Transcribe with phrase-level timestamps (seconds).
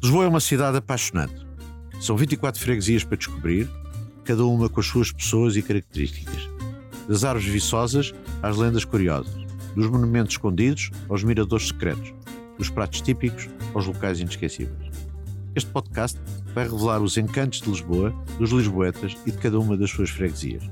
[0.00, 1.44] Lisboa é uma cidade apaixonante.
[2.00, 3.68] São 24 freguesias para descobrir,
[4.24, 6.48] cada uma com as suas pessoas e características.
[7.08, 9.34] Das árvores viçosas às lendas curiosas,
[9.74, 12.14] dos monumentos escondidos aos miradores secretos,
[12.56, 14.88] dos pratos típicos aos locais inesquecíveis.
[15.56, 16.16] Este podcast
[16.54, 20.62] vai revelar os encantos de Lisboa, dos lisboetas e de cada uma das suas freguesias.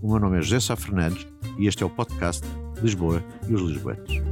[0.00, 1.26] O meu nome é José Sá Fernandes
[1.58, 2.46] e este é o podcast
[2.80, 4.29] Lisboa e os Lisboetas.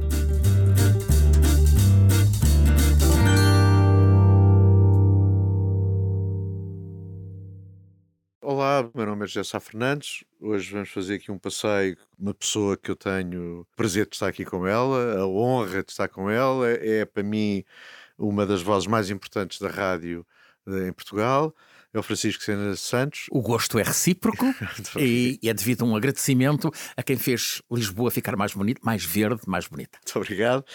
[8.99, 10.25] Meu nome é José Sá Fernandes.
[10.41, 11.97] Hoje vamos fazer aqui um passeio.
[12.19, 15.91] Uma pessoa que eu tenho o prazer de estar aqui com ela, a honra de
[15.91, 16.69] estar com ela.
[16.69, 17.63] É para mim
[18.17, 20.27] uma das vozes mais importantes da rádio
[20.67, 21.55] eh, em Portugal
[21.93, 23.27] é o Francisco Sena Santos.
[23.31, 24.45] O gosto é recíproco
[24.99, 29.43] e, é devido a um agradecimento a quem fez Lisboa ficar mais bonita, mais verde,
[29.47, 29.97] mais bonita.
[30.05, 30.65] Muito obrigado.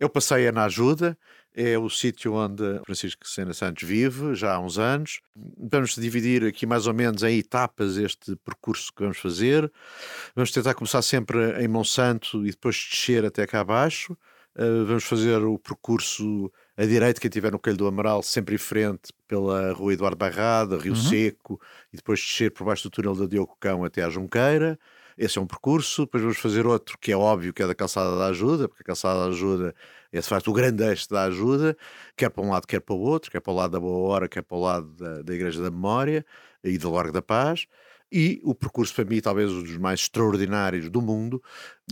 [0.00, 1.18] Eu passei a na ajuda,
[1.54, 5.20] é o sítio onde Francisco Sena Santos vive já há uns anos.
[5.56, 9.70] Vamos dividir aqui mais ou menos em etapas este percurso que vamos fazer.
[10.34, 14.16] Vamos tentar começar sempre em Monsanto e depois descer até cá abaixo.
[14.56, 18.58] Uh, vamos fazer o percurso a direita, quem estiver no Coelho do Amaral, sempre em
[18.58, 21.00] frente pela Rua Eduardo Barrada, Rio uhum.
[21.00, 21.60] Seco,
[21.92, 24.78] e depois descer por baixo do túnel da Diogo Cão até à Junqueira.
[25.16, 26.04] Esse é um percurso.
[26.04, 28.86] Depois vamos fazer outro que é óbvio que é da Calçada da Ajuda, porque a
[28.86, 29.74] Calçada da Ajuda
[30.16, 31.76] é de facto o grande eixo da ajuda,
[32.16, 34.28] quer para um lado, quer para o outro, quer para o lado da Boa Hora,
[34.28, 36.24] quer para o lado da, da Igreja da Memória
[36.62, 37.66] e do Largo da Paz
[38.14, 41.42] e o percurso para mim talvez um dos mais extraordinários do mundo,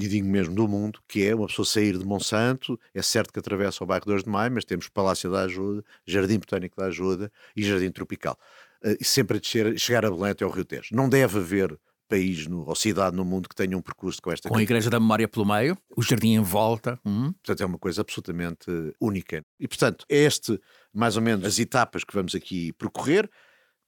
[0.01, 3.41] e digo mesmo do mundo, que é uma pessoa sair de Monsanto, é certo que
[3.41, 7.31] atravessa o bairro 2 de Maio, mas temos Palácio da Ajuda, Jardim Botânico da Ajuda
[7.57, 8.39] e Jardim Tropical.
[8.85, 10.95] Uh, e sempre a descer, chegar a Belém até ao Rio Tejo.
[10.95, 11.77] Não deve haver
[12.09, 14.91] país no, ou cidade no mundo que tenha um percurso com esta Com a Igreja
[14.91, 16.99] da Memória pelo meio, o jardim em volta.
[17.05, 17.33] Hum.
[17.33, 18.67] Portanto, é uma coisa absolutamente
[19.01, 19.45] única.
[19.59, 20.61] E, portanto, é este,
[20.93, 23.31] mais ou menos, as etapas que vamos aqui percorrer.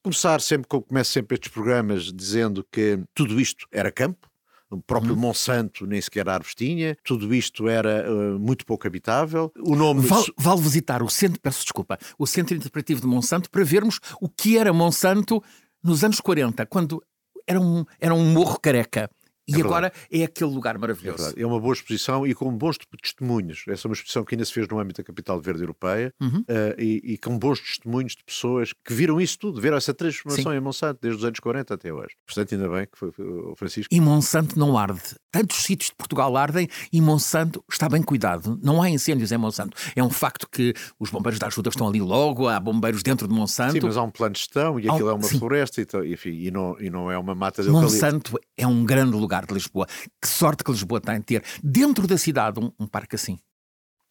[0.03, 4.29] Começar sempre, como começo sempre estes programas, dizendo que tudo isto era campo,
[4.75, 5.21] o próprio uhum.
[5.21, 9.53] Monsanto nem sequer árvores tinha, tudo isto era uh, muito pouco habitável.
[9.61, 10.03] O nome.
[10.03, 14.29] Vale, vale, visitar o centro, peço desculpa, o Centro Interpretativo de Monsanto para vermos o
[14.29, 15.43] que era Monsanto
[15.83, 17.03] nos anos 40, quando
[17.47, 19.11] era um, era um morro careca.
[19.47, 21.35] E é agora é aquele lugar maravilhoso.
[21.37, 23.65] É, é, uma boa exposição e com bons testemunhos.
[23.69, 26.41] Essa é uma exposição que ainda se fez no âmbito da Capital Verde Europeia uhum.
[26.41, 30.53] uh, e, e, com bons testemunhos de pessoas que viram isso tudo, viram essa transformação
[30.53, 30.59] Sim.
[30.59, 32.15] em Monsanto desde os anos 40 até hoje.
[32.27, 33.95] Portanto, ainda bem que foi, o Francisco.
[33.95, 35.03] E Monsanto não arde.
[35.31, 38.59] Tantos sítios de Portugal ardem e Monsanto está bem cuidado.
[38.63, 39.77] Não há incêndios em Monsanto.
[39.95, 43.35] É um facto que os bombeiros da ajuda estão ali logo, há bombeiros dentro de
[43.35, 43.73] Monsanto.
[43.73, 45.39] Sim, mas há um plano de gestão e aquilo é uma sim.
[45.39, 47.93] floresta e, enfim, e, não, e não é uma mata de eucalipto.
[47.93, 49.87] Monsanto é um grande lugar de Lisboa.
[50.21, 53.39] Que sorte que Lisboa tem de ter dentro da cidade um, um parque assim.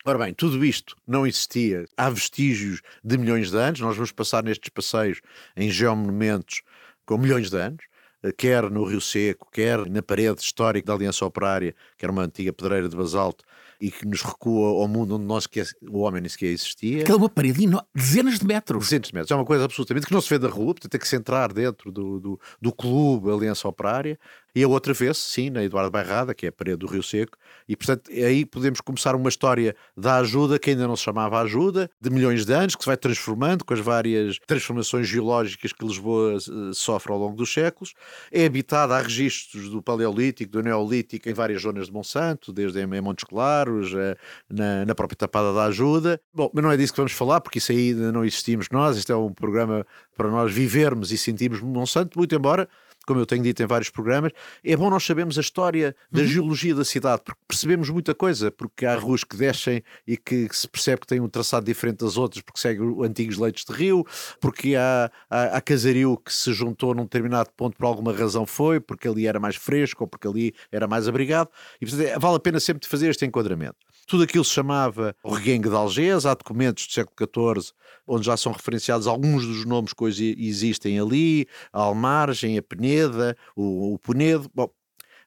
[0.05, 1.85] Ora bem, tudo isto não existia.
[1.95, 3.79] Há vestígios de milhões de anos.
[3.79, 5.21] Nós vamos passar nestes passeios
[5.55, 6.61] em geomonumentos
[7.05, 7.83] com milhões de anos,
[8.21, 12.23] eh, quer no Rio Seco, quer na parede histórica da Aliança Operária, que era uma
[12.23, 13.43] antiga pedreira de basalto,
[13.79, 17.01] e que nos recua ao mundo onde nós, que o homem nem sequer existia.
[17.01, 18.85] Aquela é uma parede de dezenas de metros.
[18.85, 19.31] Dezenas de metros.
[19.31, 21.51] É uma coisa absolutamente que não se vê da rua, portanto tem que se entrar
[21.51, 24.17] dentro do, do, do clube Aliança Operária.
[24.55, 27.35] E a outra vez, sim, na Eduardo Bairrada, que é a parede do Rio Seco,
[27.67, 31.89] e portanto aí podemos começar uma história da ajuda, que ainda não se chamava ajuda,
[31.99, 36.35] de milhões de anos, que se vai transformando com as várias transformações geológicas que Lisboa
[36.35, 37.93] uh, sofre ao longo dos séculos.
[38.31, 43.01] É habitada, há registros do Paleolítico, do Neolítico em várias zonas de Monsanto, desde em
[43.01, 44.15] Montes Claros, uh,
[44.47, 46.21] na, na própria Tapada da Ajuda.
[46.31, 48.97] Bom, mas não é disso que vamos falar, porque isso aí ainda não existimos nós,
[48.97, 49.83] este é um programa
[50.15, 52.69] para nós vivermos e sentirmos Monsanto, muito embora
[53.05, 54.31] como eu tenho dito em vários programas,
[54.63, 56.27] é bom nós sabermos a história da uhum.
[56.27, 60.67] geologia da cidade, porque percebemos muita coisa, porque há ruas que descem e que se
[60.67, 64.05] percebe que têm um traçado diferente das outras, porque seguem antigos leitos de rio,
[64.39, 68.79] porque há, há, há casario que se juntou num determinado ponto por alguma razão foi,
[68.79, 71.49] porque ali era mais fresco ou porque ali era mais abrigado,
[71.81, 73.77] e portanto, é, vale a pena sempre fazer este enquadramento.
[74.07, 77.73] Tudo aquilo se chamava o reguengue de Algés, há documentos do século XIV
[78.07, 83.35] onde já são referenciados alguns dos nomes que hoje existem ali, a Almargem, a Peneda,
[83.55, 84.69] o, o Penedo, bom,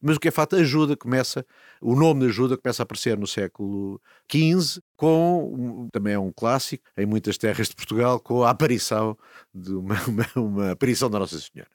[0.01, 1.45] mas o que é fato, a ajuda começa,
[1.81, 4.01] o nome da ajuda começa a aparecer no século
[4.31, 9.17] XV, com, também é um clássico, em muitas terras de Portugal, com a aparição
[9.55, 11.71] de uma, uma, uma aparição da Nossa Senhora.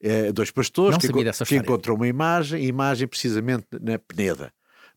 [0.00, 4.52] É, dois pastores que, que encontram uma imagem, imagem precisamente na Peneda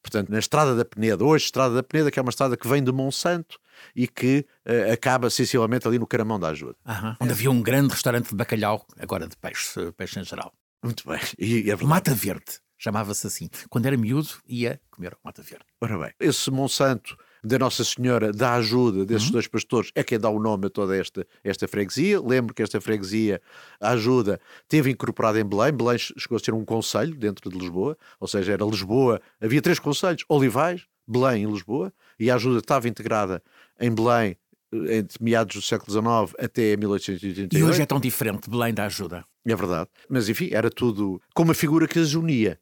[0.05, 2.83] portanto, na Estrada da Peneda, hoje Estrada da Peneda, que é uma estrada que vem
[2.83, 3.59] de Monsanto
[3.95, 6.75] e que uh, acaba sensivelmente ali no Caramão da Ajuda.
[7.19, 10.53] Onde havia um grande restaurante de bacalhau, agora de peixe, peixe em geral.
[10.83, 11.19] Muito bem.
[11.39, 13.49] E, é Mata Verde, chamava-se assim.
[13.67, 15.65] Quando era miúdo, ia comer Mata Verde.
[15.81, 19.33] Ora bem, esse Monsanto da Nossa Senhora da Ajuda, desses uhum.
[19.33, 22.19] dois pastores, é quem dá o nome a toda esta, esta freguesia.
[22.19, 23.39] Lembro que esta freguesia,
[23.79, 25.71] a Ajuda, teve incorporada em Belém.
[25.71, 29.77] Belém chegou a ser um conselho dentro de Lisboa, ou seja, era Lisboa, havia três
[29.77, 33.43] conselhos, Olivais, Belém e Lisboa, e a Ajuda estava integrada
[33.79, 34.35] em Belém
[34.73, 37.55] eh, entre meados do século XIX até 1888.
[37.55, 39.23] E hoje é tão diferente Belém da Ajuda.
[39.45, 39.87] É verdade.
[40.09, 42.59] Mas enfim, era tudo com uma figura que as unia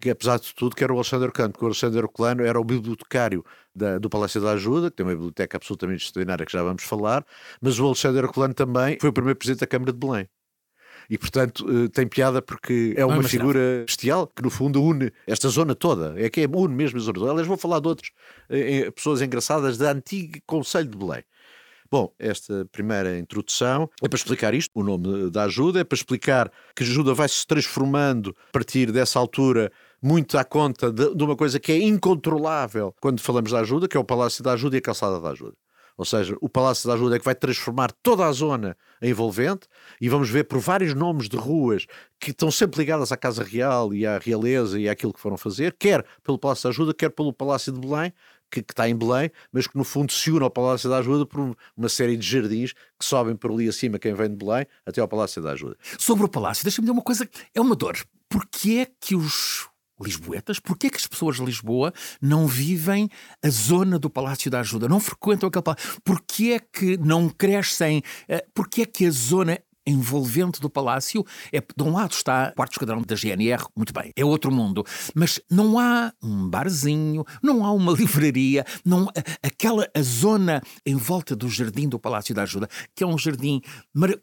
[0.00, 2.64] que apesar de tudo que era o Alexandre Canto, porque o Alexandre Colano era o
[2.64, 6.84] bibliotecário da, do Palácio da Ajuda, que tem uma biblioteca absolutamente extraordinária que já vamos
[6.84, 7.24] falar,
[7.60, 10.28] mas o Alexandre Colano também foi o primeiro presidente da Câmara de Belém.
[11.10, 15.48] E, portanto, eh, tem piada porque é uma figura bestial que, no fundo, une esta
[15.48, 16.14] zona toda.
[16.22, 17.30] É que é, une mesmo a zona toda.
[17.30, 18.10] Aliás, vou falar de outras
[18.50, 21.24] eh, pessoas engraçadas da antiga Conselho de Belém.
[21.90, 26.52] Bom, esta primeira introdução é para explicar isto, o nome da ajuda, é para explicar
[26.76, 29.72] que a ajuda vai se transformando a partir dessa altura
[30.02, 33.96] muito à conta de, de, uma coisa que é incontrolável quando falamos da ajuda, que
[33.96, 35.54] é o Palácio da Ajuda e a Calçada da Ajuda.
[35.96, 39.66] Ou seja, o Palácio da Ajuda é que vai transformar toda a zona envolvente
[40.00, 41.86] e vamos ver por vários nomes de ruas
[42.20, 45.74] que estão sempre ligadas à Casa Real e à realeza e àquilo que foram fazer,
[45.76, 48.12] quer pelo Palácio da Ajuda, quer pelo Palácio de Belém,
[48.48, 51.26] que, que, está em Belém, mas que no fundo se une ao Palácio da Ajuda
[51.26, 55.00] por uma série de jardins que sobem por ali acima, quem vem de Belém, até
[55.00, 55.76] ao Palácio da Ajuda.
[55.98, 57.96] Sobre o Palácio, deixa-me dizer uma coisa, é uma dor.
[58.28, 59.68] Porquê é que os
[60.00, 63.08] lisboetas, porquê é que as pessoas de Lisboa não vivem
[63.44, 66.00] a zona do Palácio da Ajuda, não frequentam aquele palácio?
[66.04, 68.02] Porquê é que não crescem?
[68.28, 69.58] Eh, porquê é que a zona
[69.88, 74.12] envolvente do palácio é de um lado está o quarto esquadrão da GNR, muito bem,
[74.14, 74.84] é outro mundo,
[75.14, 79.08] mas não há um barzinho, não há uma livraria, não
[79.42, 83.62] aquela a zona em volta do jardim do Palácio da Ajuda, que é um jardim,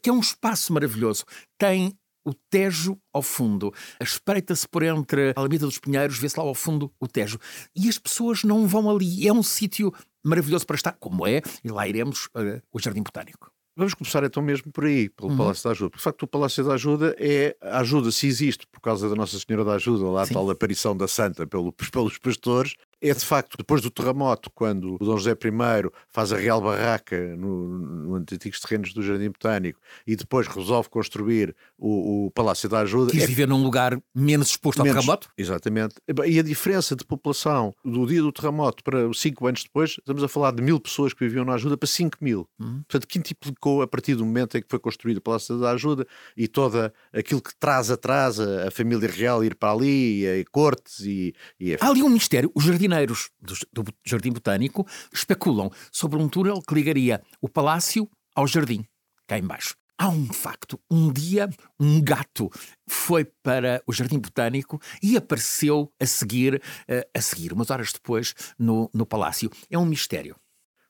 [0.02, 1.26] que é um espaço maravilhoso,
[1.58, 3.74] tem o Tejo ao fundo.
[4.02, 7.40] Espreita-se por entre a Alameda dos Pinheiros, vê-se lá ao fundo o Tejo.
[7.76, 9.28] E as pessoas não vão ali.
[9.28, 9.94] É um sítio
[10.26, 13.52] maravilhoso para estar, como é, e lá iremos uh, o Jardim Botânico.
[13.78, 15.38] Vamos começar então mesmo por aí, pelo uhum.
[15.38, 15.90] Palácio da Ajuda.
[15.90, 19.16] Porque, de facto, o Palácio da Ajuda é a ajuda, se existe, por causa da
[19.16, 22.76] Nossa Senhora da Ajuda, lá a tal aparição da Santa pelo, pelos pastores,
[23.10, 27.36] é de facto, depois do terremoto, quando o Dom José I faz a Real Barraca
[27.36, 32.80] no, no antigos terrenos do Jardim Botânico e depois resolve construir o, o Palácio da
[32.80, 33.12] Ajuda.
[33.12, 33.28] Quis é...
[33.28, 35.30] viver num lugar menos exposto menos, ao terremoto?
[35.38, 35.96] Exatamente.
[36.26, 40.28] E a diferença de população do dia do terremoto para cinco anos depois, estamos a
[40.28, 42.48] falar de mil pessoas que viviam na ajuda para cinco mil.
[42.60, 42.82] Uhum.
[42.88, 46.48] Portanto, quintuplicou a partir do momento em que foi construído o Palácio da Ajuda e
[46.48, 51.00] toda aquilo que traz atrás a, a família real ir para ali, e a cortes
[51.02, 51.78] e, e a...
[51.82, 52.52] Há ali um mistério.
[52.56, 58.10] O jardim jardineiros do, do Jardim Botânico especulam sobre um túnel que ligaria o palácio
[58.34, 58.86] ao jardim,
[59.28, 59.76] cá embaixo.
[59.98, 60.78] Há um facto.
[60.92, 61.50] Um dia,
[61.80, 62.50] um gato
[62.86, 68.34] foi para o Jardim Botânico e apareceu a seguir, uh, a seguir umas horas depois,
[68.60, 69.50] no, no palácio.
[69.72, 70.36] É um mistério.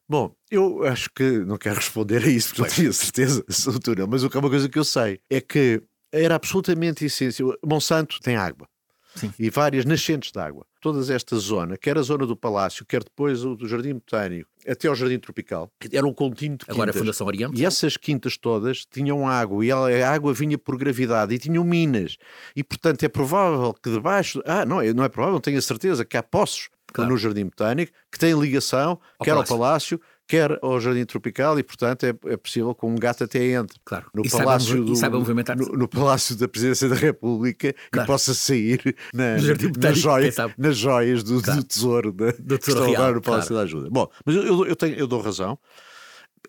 [0.09, 3.81] Bom, eu acho que não quero responder a isso, porque não tenho certeza sobre o
[3.81, 7.53] túnel, mas uma coisa que eu sei é que era absolutamente essencial.
[7.63, 8.67] Monsanto tem água.
[9.15, 9.33] Sim.
[9.39, 10.65] e várias nascentes de água.
[10.85, 14.87] Toda esta zona, quer a zona do Palácio, quer depois o do Jardim Botânico, até
[14.87, 16.75] ao Jardim Tropical, era um contínuo de quintas.
[16.75, 17.59] Agora a Fundação Oriente.
[17.59, 22.17] E essas quintas todas tinham água, e a água vinha por gravidade, e tinham minas.
[22.55, 24.43] E, portanto, é provável que debaixo...
[24.45, 27.09] Ah, não, não é provável, tenho a certeza que há poços claro.
[27.09, 29.53] no Jardim Botânico que têm ligação, ao quer palácio.
[29.53, 33.43] ao Palácio, quer ao Jardim Tropical e, portanto, é, é possível que um gato até
[33.51, 34.07] entre claro.
[34.13, 38.05] no, e palácio saiba, do, no, no, Palácio da Presidência da República claro.
[38.05, 39.37] e possa sair na,
[39.77, 41.61] nas, joias, nas joias do, claro.
[41.61, 43.89] do tesouro, da, do tesouro real, no Palácio da Ajuda.
[43.89, 45.57] Bom, mas eu, eu, tenho, eu dou razão.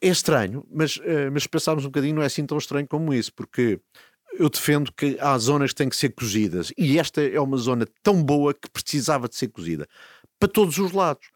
[0.00, 3.32] É estranho, mas, eh, mas pensarmos um bocadinho não é assim tão estranho como isso,
[3.32, 3.80] porque
[4.38, 7.86] eu defendo que há zonas que têm que ser cozidas e esta é uma zona
[8.02, 9.88] tão boa que precisava de ser cozida
[10.38, 11.28] para todos os lados.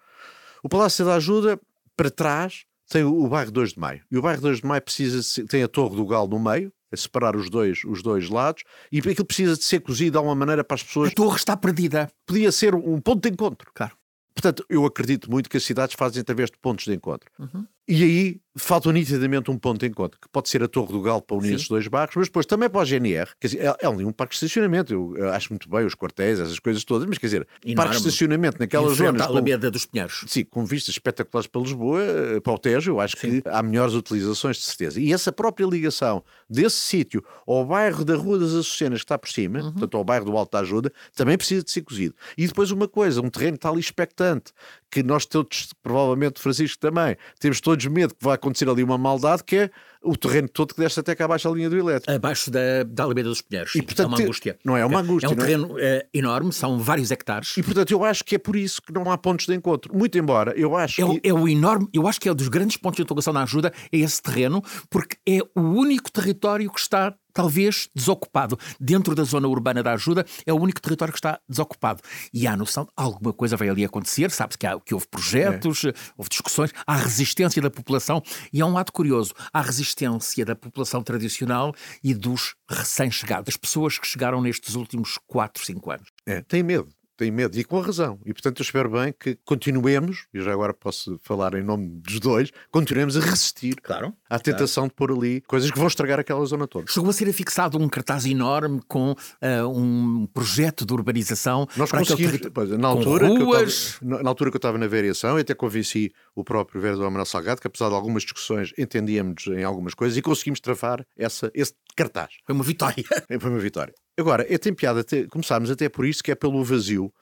[0.62, 1.58] O Palácio da Ajuda
[2.00, 4.00] para trás tem o, bairro 2 de Maio.
[4.10, 6.96] E o bairro 2 de Maio precisa tem a Torre do Galo no meio, a
[6.96, 10.64] separar os dois, os dois lados, e aquilo precisa de ser cozido de alguma maneira
[10.64, 11.10] para as pessoas.
[11.10, 12.10] A torre está perdida.
[12.26, 13.70] Podia ser um ponto de encontro.
[13.74, 13.94] Claro.
[14.34, 17.30] Portanto, eu acredito muito que as cidades fazem através de pontos de encontro.
[17.38, 17.66] Uhum.
[17.90, 21.22] E aí falta nitidamente um ponto de encontro, que pode ser a Torre do Galo
[21.22, 21.54] para unir Sim.
[21.54, 24.32] esses dois barcos, mas depois também para o GNR, quer dizer, é, é um parque
[24.32, 27.48] de estacionamento, eu, eu, acho muito bem os quartéis, essas coisas todas, mas quer dizer,
[27.64, 27.74] Enorme.
[27.76, 29.22] parque de estacionamento naquelas zonas...
[29.22, 30.24] a Alameda dos Pinheiros.
[30.28, 33.40] Sim, com vistas espetaculares para Lisboa, eh, para o Tejo, eu acho Sim.
[33.40, 35.00] que há melhores utilizações de certeza.
[35.00, 39.28] E essa própria ligação desse sítio ao bairro da Rua das Açucenas que está por
[39.28, 39.72] cima, uhum.
[39.72, 42.14] portanto ao bairro do Alto da Ajuda, também precisa de ser cozido.
[42.36, 44.52] E depois uma coisa, um terreno que está ali expectante,
[44.90, 49.44] que nós todos, provavelmente Francisco também, temos todos medo que vai acontecer ali uma maldade,
[49.44, 49.70] que é
[50.02, 52.10] o terreno todo que desce até cá abaixo da linha do elétrico.
[52.10, 53.74] Abaixo da, da Alameda dos Pinheiros.
[53.74, 54.58] E, portanto, é uma angústia.
[54.64, 55.26] Não é uma angústia.
[55.26, 56.06] É um terreno é?
[56.12, 57.56] enorme, são vários hectares.
[57.56, 59.94] E, portanto, eu acho que é por isso que não há pontos de encontro.
[59.96, 61.28] Muito embora, eu acho é que...
[61.28, 63.72] É o enorme, eu acho que é um dos grandes pontos de interrogação na ajuda,
[63.92, 68.58] é esse terreno, porque é o único território que está talvez desocupado.
[68.78, 72.02] Dentro da zona urbana da ajuda, é o único território que está desocupado.
[72.32, 75.92] E há noção de alguma coisa vai ali acontecer, sabe-se que, que houve projetos, é.
[76.16, 78.22] houve discussões, há resistência da população,
[78.52, 83.98] e há um lado curioso, há resistência da população tradicional e dos recém-chegados, das pessoas
[83.98, 86.08] que chegaram nestes últimos 4, 5 anos.
[86.26, 86.88] É, tem medo
[87.20, 88.18] tem medo e com a razão.
[88.24, 92.18] E portanto eu espero bem que continuemos, e já agora posso falar em nome dos
[92.18, 94.88] dois, continuemos a resistir claro, à tentação claro.
[94.88, 96.86] de pôr ali coisas que vão estragar aquela zona toda.
[96.90, 101.68] Chegou a ser afixado um cartaz enorme com uh, um projeto de urbanização.
[101.76, 103.98] Nós conseguimos, pois, na, altura ruas...
[103.98, 107.06] que tava, na altura que eu estava na variação, eu até convenci o próprio vereador
[107.06, 111.50] Amaral Salgado que apesar de algumas discussões entendíamos em algumas coisas e conseguimos travar essa,
[111.52, 112.32] esse cartaz.
[112.46, 113.04] Foi uma vitória.
[113.38, 113.92] Foi uma vitória.
[114.20, 117.12] Agora, é tem piada, até, começámos até por isso, que é pelo vazio.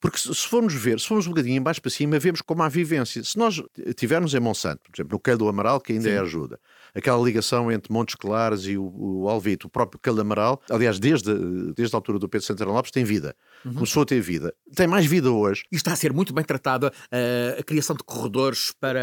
[0.00, 3.22] Porque se formos ver, se formos um bocadinho embaixo para cima, vemos como há vivência.
[3.24, 3.60] Se nós
[3.96, 6.14] tivermos em Monsanto, por exemplo, no Queiro do Amaral, que ainda Sim.
[6.14, 6.60] é ajuda,
[6.98, 11.32] aquela ligação entre Montes Claros e o, o Alvito, o próprio Caldo Amaral, aliás, desde,
[11.74, 13.34] desde a altura do Pedro Santana Lopes, tem vida.
[13.64, 13.74] Uhum.
[13.74, 14.54] Começou a ter vida.
[14.74, 15.64] Tem mais vida hoje.
[15.72, 19.00] E está a ser muito bem tratada uh, a criação de corredores para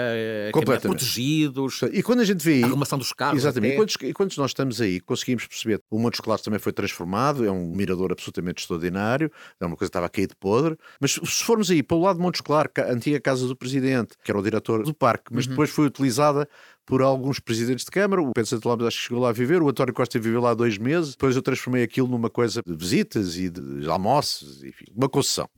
[0.54, 1.82] uh, protegidos.
[1.92, 2.64] E quando a gente vê.
[2.64, 3.40] A arrumação dos carros.
[3.40, 3.74] Exatamente.
[3.74, 7.46] E quando, e quando nós estamos aí, conseguimos perceber o Montes Claros também foi transformado,
[7.46, 11.12] é um mirador absolutamente extraordinário, é uma coisa que estava a cair de podre, mas
[11.12, 14.32] se formos aí para o lado de Montes Claros, a antiga casa do Presidente, que
[14.32, 15.52] era o diretor do parque, mas uhum.
[15.52, 16.48] depois foi utilizada
[16.86, 18.22] por alguns presidentes de Câmara.
[18.22, 20.54] O Pedro Santo Lopes acho que chegou lá a viver, o António Costa viveu lá
[20.54, 21.12] dois meses.
[21.12, 25.50] Depois eu transformei aquilo numa coisa de visitas e de almoços, enfim, uma concessão.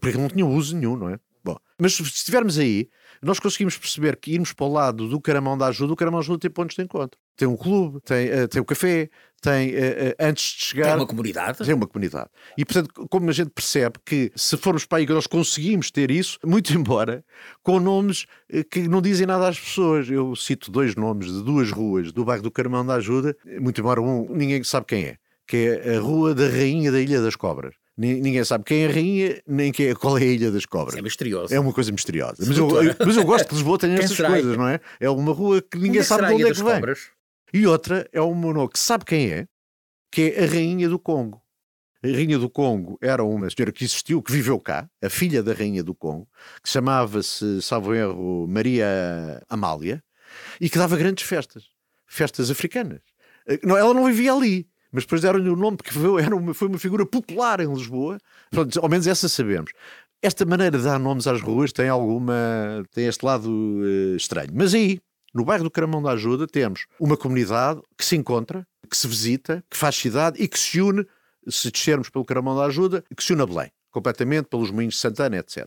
[0.00, 1.18] Porque não tinha uso nenhum, não é?
[1.44, 2.88] Bom, mas se estivermos aí,
[3.22, 6.24] nós conseguimos perceber que irmos para o lado do Caramão da Ajuda, o Caramão da
[6.24, 7.18] Ajuda tem pontos de encontro.
[7.36, 9.08] Tem um clube, tem, uh, tem o um café,
[9.40, 10.86] tem, uh, uh, antes de chegar...
[10.86, 11.58] Tem uma comunidade.
[11.64, 12.28] Tem uma comunidade.
[12.58, 16.36] E, portanto, como a gente percebe que se formos para aí nós conseguimos ter isso,
[16.44, 17.24] muito embora
[17.62, 18.26] com nomes
[18.70, 20.10] que não dizem nada às pessoas.
[20.10, 24.02] Eu cito dois nomes de duas ruas do bairro do Caramão da Ajuda, muito embora
[24.02, 27.74] um, ninguém sabe quem é, que é a Rua da Rainha da Ilha das Cobras.
[27.96, 30.96] Ninguém sabe quem é a rainha, nem quem é, qual é a Ilha das Cobras.
[30.96, 31.54] é misterioso.
[31.54, 32.36] É uma coisa misteriosa.
[32.46, 34.80] Mas eu, eu, mas eu gosto que Lisboa tenha essas coisas, não é?
[34.98, 36.74] É uma rua que ninguém quem sabe de onde é que vem.
[36.74, 37.10] Cobras?
[37.52, 39.46] E outra é uma mono que sabe quem é,
[40.10, 41.42] que é a Rainha do Congo.
[42.02, 45.52] A Rainha do Congo era uma senhora que existiu, que viveu cá, a filha da
[45.52, 46.26] Rainha do Congo,
[46.62, 50.02] que chamava-se, salvo erro, Maria Amália,
[50.60, 51.64] e que dava grandes festas.
[52.06, 53.00] Festas africanas.
[53.46, 56.68] Eh, ela não vivia ali, mas depois deram-lhe o nome porque foi, era uma, foi
[56.68, 58.18] uma figura popular em Lisboa.
[58.50, 59.72] Pronto, ao menos essa sabemos.
[60.20, 62.34] Esta maneira de dar nomes às ruas tem alguma.
[62.92, 64.50] tem este lado uh, estranho.
[64.54, 65.00] Mas aí,
[65.34, 69.64] no bairro do Caramão da Ajuda, temos uma comunidade que se encontra, que se visita,
[69.68, 71.06] que faz cidade e que se une,
[71.48, 75.00] se descermos pelo Caramão da Ajuda, que se une a Belém, completamente pelos moinhos de
[75.00, 75.66] Santana, etc.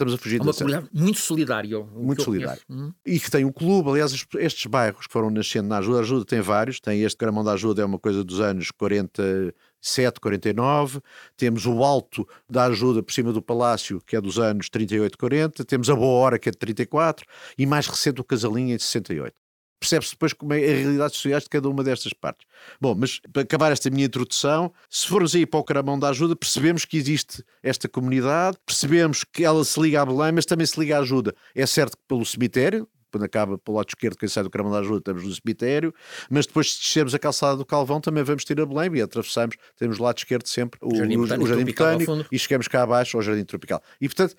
[0.00, 1.78] Estamos a fugir é uma comunidade muito solidária.
[1.78, 2.62] Muito solidário.
[2.70, 2.90] Uhum.
[3.04, 6.24] E que tem um clube, aliás, estes bairros que foram nascendo na ajuda, a ajuda
[6.24, 11.00] tem vários, tem este Caramão da Ajuda, é uma coisa dos anos 47, 49,
[11.36, 15.64] temos o Alto da Ajuda por cima do Palácio, que é dos anos 38, 40,
[15.66, 17.26] temos a Boa Hora, que é de 34,
[17.58, 19.39] e mais recente o Casalinho, em 68
[19.80, 22.46] percebe-se depois como é a realidade sociais de cada uma destas partes.
[22.78, 26.36] Bom, mas para acabar esta minha introdução, se formos aí para o Caramão da Ajuda,
[26.36, 30.78] percebemos que existe esta comunidade, percebemos que ela se liga à Belém, mas também se
[30.78, 31.34] liga à ajuda.
[31.54, 34.80] É certo que pelo cemitério, quando acaba pelo lado esquerdo, quem sai do Caramão da
[34.80, 35.92] Ajuda, estamos no cemitério,
[36.30, 39.56] mas depois, se descermos a calçada do Calvão, também vamos ter a Belém e atravessamos,
[39.76, 43.16] temos do lado esquerdo sempre o Jardim Botânico, o jardim botânico e chegamos cá abaixo
[43.16, 43.82] ao Jardim Tropical.
[44.00, 44.36] E portanto,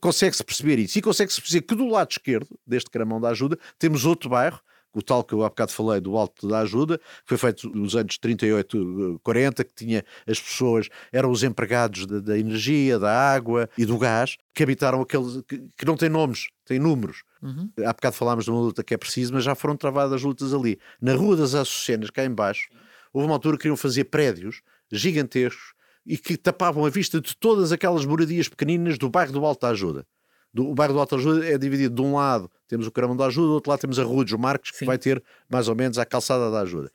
[0.00, 0.98] consegue-se perceber isso.
[0.98, 4.60] E consegue-se perceber que do lado esquerdo deste Caramão da Ajuda temos outro bairro
[4.94, 7.96] o tal que eu há bocado falei do Alto da Ajuda, que foi feito nos
[7.96, 13.68] anos 38, 40, que tinha as pessoas, eram os empregados da, da energia, da água
[13.76, 17.24] e do gás, que habitaram aqueles, que, que não têm nomes, têm números.
[17.42, 17.70] Uhum.
[17.84, 20.78] Há bocado falámos de uma luta que é precisa, mas já foram travadas lutas ali.
[21.00, 22.68] Na Rua das Açucenas, cá embaixo,
[23.12, 25.72] houve uma altura que queriam fazer prédios gigantescos
[26.04, 29.68] e que tapavam a vista de todas aquelas moradias pequeninas do bairro do Alto da
[29.68, 30.06] Ajuda.
[30.52, 33.26] Do, o bairro do Alto Ajuda é dividido de um lado temos o Caramão da
[33.26, 34.86] Ajuda, do outro lado temos a Rua dos Marcos, que Sim.
[34.86, 36.90] vai ter mais ou menos a calçada da ajuda.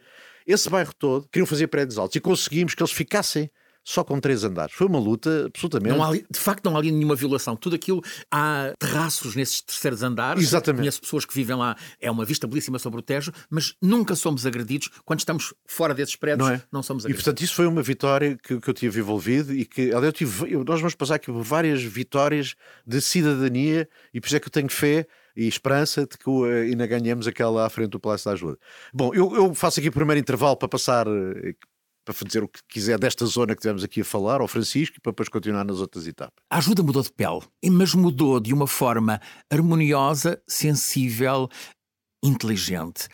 [0.45, 3.47] Esse bairro todo queriam fazer prédios altos e conseguimos que eles ficassem
[3.87, 4.75] só com três andares.
[4.75, 5.95] Foi uma luta absolutamente.
[5.95, 7.55] Não há, de facto, não há ali nenhuma violação.
[7.55, 10.43] Tudo aquilo, há terraços nesses terceiros andares.
[10.43, 10.81] Exatamente.
[10.81, 14.45] Conheço pessoas que vivem lá, é uma vista belíssima sobre o Tejo, mas nunca somos
[14.45, 14.89] agredidos.
[15.05, 16.61] Quando estamos fora desses prédios, não, é?
[16.69, 17.21] não somos agredidos.
[17.21, 20.53] E portanto, isso foi uma vitória que, que eu tive envolvido e que eu tive,
[20.53, 24.47] eu, nós vamos passar aqui por várias vitórias de cidadania e por isso é que
[24.47, 28.25] eu tenho fé e esperança de que uh, ainda ganhemos aquela à frente do Palácio
[28.25, 28.57] da Ajuda.
[28.93, 31.55] Bom, eu, eu faço aqui o primeiro intervalo para passar uh,
[32.07, 35.01] para fazer o que quiser desta zona que tivemos aqui a falar, ao Francisco, e
[35.01, 36.41] para depois continuar nas outras etapas.
[36.49, 39.19] A ajuda mudou de pele, mas mudou de uma forma
[39.51, 41.49] harmoniosa, sensível,
[42.23, 43.09] inteligente.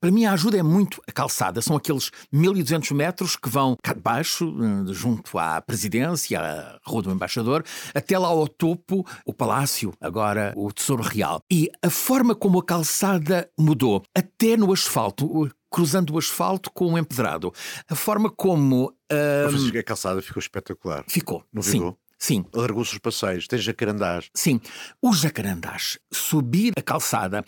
[0.00, 1.62] Para mim, a ajuda é muito a calçada.
[1.62, 7.02] São aqueles 1200 metros que vão cá de baixo, eh, junto à presidência, à Rua
[7.02, 7.62] do Embaixador,
[7.94, 11.40] até lá ao topo, o Palácio, agora o Tesouro Real.
[11.48, 16.98] E a forma como a calçada mudou, até no asfalto, cruzando o asfalto com o
[16.98, 17.52] empedrado.
[17.88, 18.92] A forma como.
[19.10, 19.78] Um...
[19.78, 21.04] A calçada ficou espetacular.
[21.08, 21.44] Ficou.
[21.52, 21.98] Não ficou?
[22.18, 22.44] Sim.
[22.54, 24.30] Alargou-se os passeios, tem jacarandás.
[24.32, 24.60] Sim.
[25.02, 27.44] Os jacarandás, subir a calçada,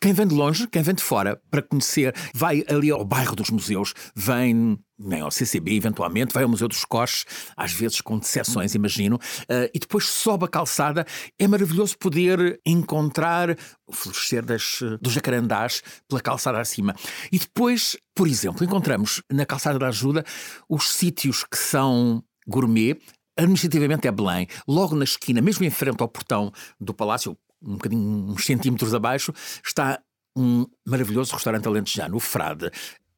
[0.00, 3.50] quem vem de longe, quem vem de fora, para conhecer, vai ali ao bairro dos
[3.50, 7.24] museus, vem nem ao CCB, eventualmente, vai ao Museu dos Coches,
[7.56, 11.06] às vezes com decepções, imagino, uh, e depois sobe a calçada.
[11.38, 16.94] É maravilhoso poder encontrar o florescer das, dos jacarandás pela calçada acima.
[17.30, 20.24] E depois, por exemplo, encontramos na calçada da ajuda
[20.68, 22.98] os sítios que são gourmet,
[23.36, 28.32] administrativamente é Belém, logo na esquina, mesmo em frente ao portão do palácio, um bocadinho,
[28.32, 29.32] uns centímetros abaixo,
[29.64, 30.00] está
[30.36, 32.70] um maravilhoso restaurante alentejano, o Frade,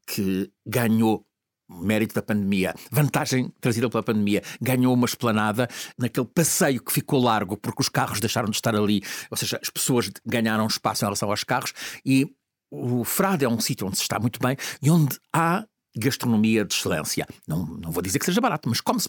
[0.07, 1.25] que ganhou
[1.71, 7.57] mérito da pandemia, vantagem trazida pela pandemia, ganhou uma esplanada naquele passeio que ficou largo
[7.57, 11.31] porque os carros deixaram de estar ali, ou seja, as pessoas ganharam espaço em relação
[11.31, 11.73] aos carros
[12.05, 12.27] e
[12.71, 15.65] o Frade é um sítio onde se está muito bem e onde há
[15.97, 17.27] gastronomia de excelência.
[17.47, 19.09] Não, não vou dizer que seja barato, mas come-se.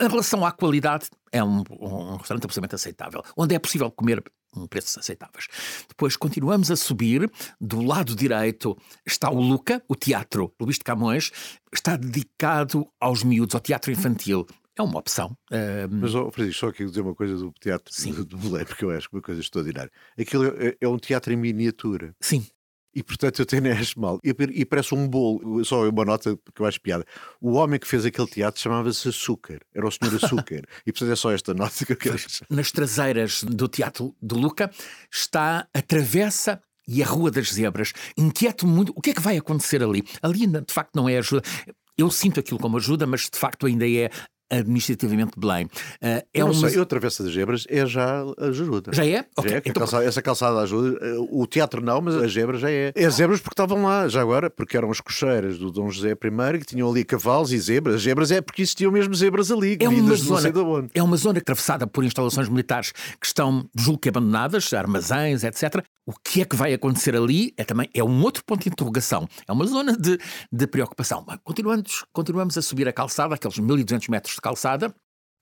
[0.00, 4.22] Em relação à qualidade, é um, um restaurante absolutamente aceitável, onde é possível comer
[4.56, 5.46] um preços aceitáveis.
[5.88, 7.30] Depois continuamos a subir,
[7.60, 11.30] do lado direito está o Luca, o teatro Luís de Camões,
[11.72, 14.46] está dedicado aos miúdos, ao teatro infantil.
[14.76, 15.36] É uma opção.
[15.50, 16.00] Um...
[16.00, 18.12] Mas, oh, Francisco, só aqui dizer uma coisa do teatro Sim.
[18.24, 19.90] do Belém, porque eu acho que uma coisa extraordinária.
[20.18, 22.14] Aquilo é, é um teatro em miniatura.
[22.20, 22.46] Sim.
[22.98, 23.62] E portanto eu tenho
[23.96, 24.18] mal.
[24.24, 27.04] E, e parece um bolo, só uma nota que eu acho piada.
[27.40, 30.62] O homem que fez aquele teatro chamava-se Açúcar, era o senhor Açúcar.
[30.84, 32.18] e portanto é só esta nota que eu quero.
[32.50, 34.68] Nas traseiras do teatro de Luca
[35.12, 37.92] está a travessa e a Rua das Zebras.
[38.16, 38.92] Inquieto muito.
[38.96, 40.02] O que é que vai acontecer ali?
[40.20, 41.42] Ali, de facto, não é ajuda.
[41.96, 44.10] Eu sinto aquilo como ajuda, mas de facto ainda é
[44.50, 45.66] administrativamente Belém.
[45.66, 46.54] Uh, é uma...
[46.54, 48.92] sei, eu Travessa das Gebras é já a Ajuda.
[48.94, 49.24] Já é?
[49.36, 49.50] Okay.
[49.50, 49.72] Já é então...
[49.74, 50.98] calçada, essa calçada ajuda.
[51.30, 52.92] O teatro não, mas a Gebras já é.
[52.94, 56.12] É as Zebras porque estavam lá, já agora, porque eram as cocheiras do Dom José
[56.12, 57.96] I que tinham ali cavalos e zebras.
[57.96, 61.86] As zebras é porque existiam mesmo zebras ali, é uma zona, É uma zona atravessada
[61.86, 65.82] por instalações militares que estão, julgo que abandonadas, armazéns, etc.
[66.06, 69.28] O que é que vai acontecer ali é também é um outro ponto de interrogação.
[69.46, 70.18] É uma zona de,
[70.50, 71.22] de preocupação.
[71.44, 74.94] Continuamos, continuamos a subir a calçada, aqueles 1200 metros de calçada,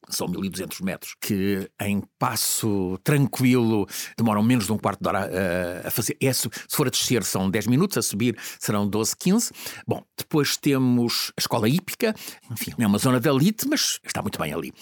[0.09, 5.29] são 1200 metros, que em passo tranquilo demoram menos de um quarto de hora a,
[5.29, 6.17] eh, a fazer.
[6.21, 9.51] É, se for a descer são 10 minutos, a subir serão 12, 15.
[9.87, 12.15] Bom, depois temos a escola hípica,
[12.51, 14.73] enfim, é uma zona de elite, mas está muito bem ali.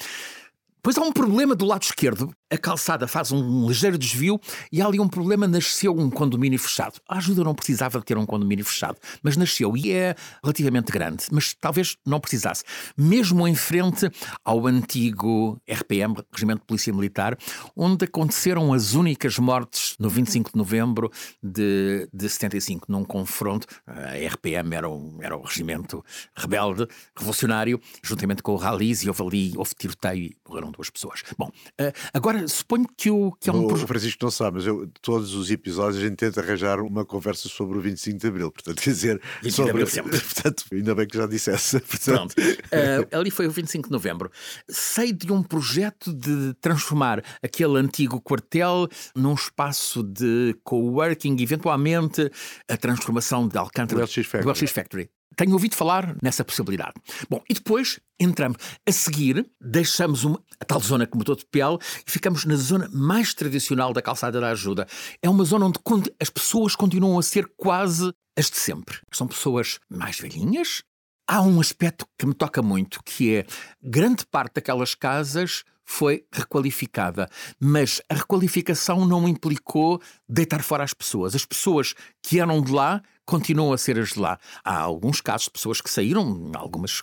[0.82, 2.30] Pois há um problema do lado esquerdo.
[2.54, 4.40] A calçada faz um ligeiro desvio
[4.70, 5.48] e há ali um problema.
[5.48, 7.00] Nasceu um condomínio fechado.
[7.08, 11.24] A ajuda não precisava de ter um condomínio fechado, mas nasceu e é relativamente grande.
[11.32, 12.62] Mas talvez não precisasse.
[12.96, 14.08] Mesmo em frente
[14.44, 17.36] ao antigo RPM, Regimento de Polícia Militar,
[17.74, 21.10] onde aconteceram as únicas mortes no 25 de novembro
[21.42, 23.66] de, de 75, num confronto.
[23.84, 26.04] A RPM era, um, era o regimento
[26.36, 26.86] rebelde,
[27.16, 31.24] revolucionário, juntamente com o Ralis, e houve ali, houve tiroteio e morreram duas pessoas.
[31.36, 33.66] Bom, uh, agora suponho que, o, que é um.
[33.66, 37.48] O Francisco não sabe, mas eu, todos os episódios a gente tenta arranjar uma conversa
[37.48, 38.50] sobre o 25 de Abril.
[38.50, 39.64] Portanto, quer dizer, sobre...
[39.64, 40.18] de Abril sempre.
[40.20, 41.80] portanto, ainda bem que já dissesse.
[41.80, 42.34] Portanto...
[42.34, 42.34] Pronto.
[42.34, 44.30] Uh, ali foi o 25 de Novembro.
[44.68, 52.30] Sei de um projeto de transformar aquele antigo quartel num espaço de coworking, eventualmente
[52.68, 54.42] a transformação de Alcântara do LX Factory.
[54.42, 55.10] Do LX Factory.
[55.36, 56.94] Tenho ouvido falar nessa possibilidade.
[57.28, 58.58] Bom, e depois entramos.
[58.86, 62.88] A seguir, deixamos uma, a tal zona que mudou de pele e ficamos na zona
[62.92, 64.86] mais tradicional da calçada da ajuda.
[65.22, 68.98] É uma zona onde as pessoas continuam a ser quase as de sempre.
[69.12, 70.82] São pessoas mais velhinhas.
[71.26, 73.46] Há um aspecto que me toca muito, que é
[73.82, 77.28] grande parte daquelas casas foi requalificada,
[77.60, 81.34] mas a requalificação não implicou deitar fora as pessoas.
[81.34, 84.38] As pessoas que eram de lá continuam a ser as de lá.
[84.64, 87.02] Há alguns casos de pessoas que saíram, algumas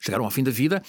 [0.00, 0.82] chegaram ao fim da vida,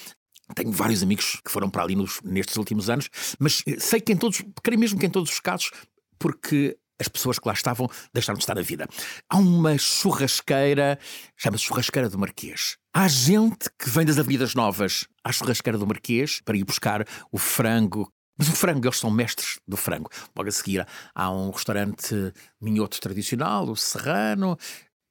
[0.56, 4.18] tenho vários amigos que foram para ali nos, nestes últimos anos, mas sei que em
[4.18, 5.72] todos, creio mesmo que em todos os casos,
[6.18, 8.88] porque as pessoas que lá estavam deixaram de estar na vida.
[9.30, 11.00] Há uma churrasqueira,
[11.38, 12.78] chama-se Churrasqueira do Marquês.
[12.94, 17.38] Há gente que vem das Avenidas Novas à Churrasqueira do Marquês para ir buscar o
[17.38, 18.12] frango.
[18.38, 20.10] Mas o frango, eles são mestres do frango.
[20.34, 24.58] Logo a seguir há um restaurante minhoto tradicional, o Serrano,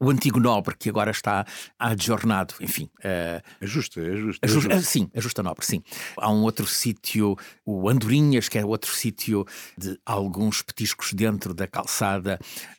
[0.00, 1.44] o antigo nobre que agora está
[1.78, 2.84] adjornado, enfim.
[2.98, 4.44] Uh, é justo, é justo.
[4.44, 4.72] É justo.
[4.72, 5.82] É sim, é justo nobre, sim.
[6.16, 9.44] Há um outro sítio, o Andorinhas, que é outro sítio
[9.76, 12.38] de alguns petiscos dentro da calçada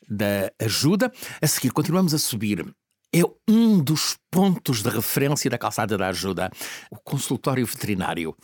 [0.10, 1.12] da ajuda.
[1.42, 2.66] A seguir, continuamos a subir.
[3.14, 6.52] É um dos pontos de referência da calçada da ajuda,
[6.92, 8.36] o consultório veterinário,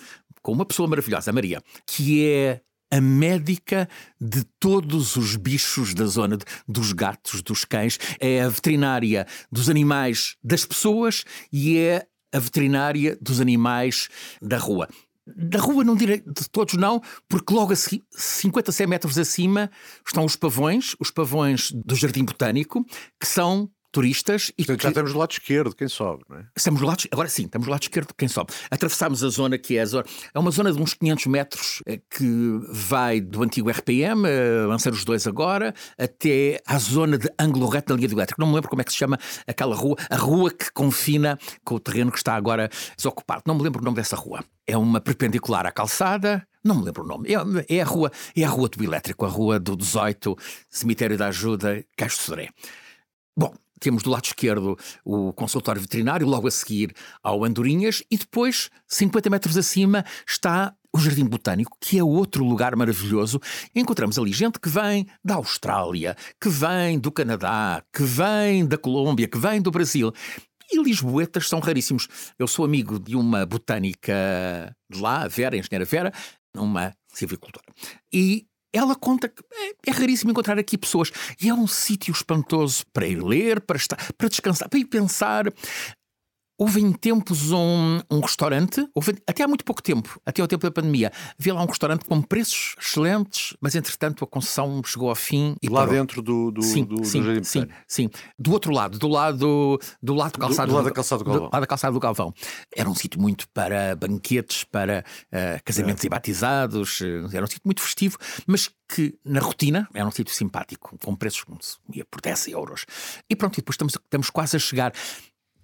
[0.41, 2.61] com uma pessoa maravilhosa, a Maria, que é
[2.91, 8.50] a médica de todos os bichos da zona, de, dos gatos, dos cães, é a
[8.50, 14.10] veterinária dos animais das pessoas e é a veterinária dos animais
[14.41, 14.88] da rua.
[15.28, 19.71] Da rua não direi de todos não, porque logo a 50, 100 metros acima
[20.06, 22.86] estão os pavões, os pavões do Jardim Botânico,
[23.19, 24.51] que são turistas.
[24.58, 24.84] E Portanto, que...
[24.84, 26.45] já estamos do lado esquerdo, quem sobe, não é?
[26.53, 28.51] Estamos do lado, agora sim, estamos do lado esquerdo, quem sobe.
[28.69, 30.03] Atravessámos a zona que é a zona,
[30.34, 34.91] é uma zona de uns 500 metros eh, que vai do antigo RPM, eh, lançar
[34.91, 38.41] os dois agora, até à zona de ângulo reto da linha do elétrico.
[38.41, 41.75] Não me lembro como é que se chama aquela rua, a rua que confina com
[41.75, 43.43] o terreno que está agora desocupado.
[43.45, 44.43] Não me lembro o nome dessa rua.
[44.67, 47.29] É uma perpendicular à calçada, não me lembro o nome.
[47.29, 50.36] É, é, a rua, é a rua do elétrico, a rua do 18,
[50.69, 52.49] Cemitério da Ajuda, Caixo de Sodré.
[53.38, 58.69] Bom, temos do lado esquerdo o consultório veterinário, logo a seguir ao Andorinhas, e depois,
[58.88, 63.41] 50 metros acima, está o Jardim Botânico, que é outro lugar maravilhoso.
[63.75, 69.27] Encontramos ali gente que vem da Austrália, que vem do Canadá, que vem da Colômbia,
[69.27, 70.13] que vem do Brasil.
[70.71, 72.07] E lisboetas são raríssimos.
[72.39, 76.13] Eu sou amigo de uma botânica de lá, a Vera, engenheira Vera,
[76.55, 77.65] uma civicultora.
[78.11, 81.11] E ela conta que é, é, raríssimo encontrar aqui pessoas
[81.41, 85.45] e é um sítio espantoso para ir ler, para estar, para descansar, para ir pensar.
[86.58, 90.63] Houve em tempos um, um restaurante, houve, até há muito pouco tempo, até ao tempo
[90.63, 95.15] da pandemia, havia lá um restaurante com preços excelentes, mas entretanto a concessão chegou ao
[95.15, 95.96] fim e Lá parou.
[95.96, 98.10] dentro do, do, sim, do, sim, do sim, sim.
[98.39, 101.50] Do outro lado, do lado do lado do calçado do, lado da calçada do Galvão.
[101.50, 102.34] Do, lado da calçada do Galvão.
[102.74, 106.08] Era um sítio muito para banquetes, para uh, casamentos é.
[106.08, 110.34] e batizados, uh, era um sítio muito festivo, mas que na rotina era um sítio
[110.34, 112.86] simpático, com preços como se ia por 10 euros.
[113.30, 114.94] E pronto, e depois estamos, estamos quase a chegar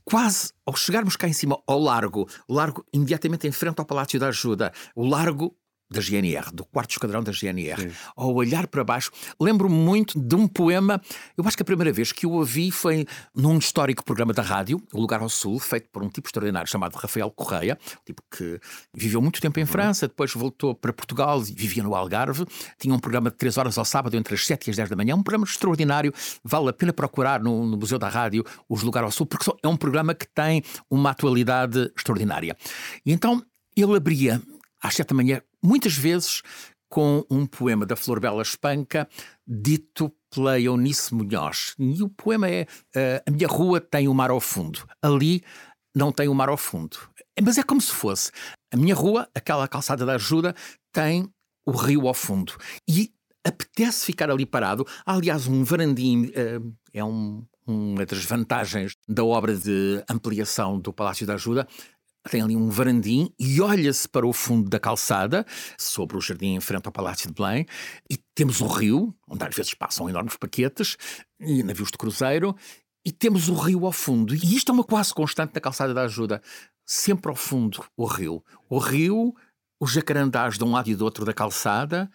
[0.03, 4.27] quase ao chegarmos cá em cima ao largo, largo imediatamente em frente ao Palácio da
[4.27, 5.55] Ajuda, o largo
[5.91, 7.91] da GNR, do quarto esquadrão da GNR, Sim.
[8.15, 11.01] ao olhar para baixo, lembro-me muito de um poema.
[11.37, 14.81] Eu acho que a primeira vez que o ouvi foi num histórico programa da rádio,
[14.93, 18.59] O Lugar ao Sul, feito por um tipo extraordinário chamado Rafael Correia, tipo que
[18.93, 19.67] viveu muito tempo em uhum.
[19.67, 22.45] França, depois voltou para Portugal e vivia no Algarve.
[22.79, 24.95] Tinha um programa de 3 horas ao sábado, entre as 7 e as 10 da
[24.95, 26.13] manhã, um programa extraordinário.
[26.43, 29.67] Vale a pena procurar no, no Museu da Rádio Os Lugar ao Sul, porque é
[29.67, 32.55] um programa que tem uma atualidade extraordinária.
[33.05, 33.43] E então
[33.75, 34.41] ele abria
[34.81, 36.41] às sete da manhã, muitas vezes
[36.89, 39.07] com um poema da Flor Bela Espanca,
[39.47, 41.73] dito pela Eunice Munhoz.
[41.79, 44.85] E o poema é uh, A minha rua tem o mar ao fundo.
[45.01, 45.41] Ali
[45.95, 46.97] não tem o mar ao fundo.
[47.41, 48.31] Mas é como se fosse.
[48.73, 50.53] A minha rua, aquela calçada da ajuda,
[50.91, 51.29] tem
[51.65, 52.53] o rio ao fundo.
[52.87, 53.13] E
[53.45, 54.85] apetece ficar ali parado.
[55.05, 60.91] Há, aliás, um varandim, uh, é um, uma das vantagens da obra de ampliação do
[60.91, 61.67] Palácio da Ajuda,
[62.29, 65.45] tem ali um varandim e olha-se para o fundo da calçada,
[65.77, 67.65] sobre o jardim em frente ao Palácio de Belém,
[68.09, 70.97] e temos um rio, onde às vezes passam enormes paquetes,
[71.39, 72.55] e navios de cruzeiro,
[73.05, 74.35] e temos o rio ao fundo.
[74.35, 76.41] E isto é uma quase constante na calçada da ajuda.
[76.85, 78.43] Sempre ao fundo, o rio.
[78.69, 79.33] O rio,
[79.79, 82.11] os jacarandás de um lado e do outro da calçada,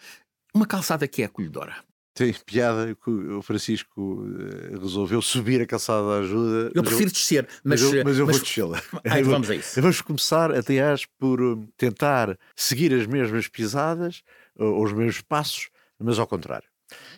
[0.55, 1.86] uma calçada que é acolhedora.
[2.17, 6.73] Tem piada que o Francisco eh, resolveu subir a calçada da ajuda.
[6.75, 8.37] Eu prefiro eu, descer, mas, mas eu, mas eu mas...
[8.37, 8.83] vou descê-la.
[9.23, 9.83] vamos a isso.
[9.83, 14.23] Vamos começar, aliás, por eh, tentar seguir as mesmas pisadas,
[14.59, 16.67] ou os mesmos passos, mas ao contrário.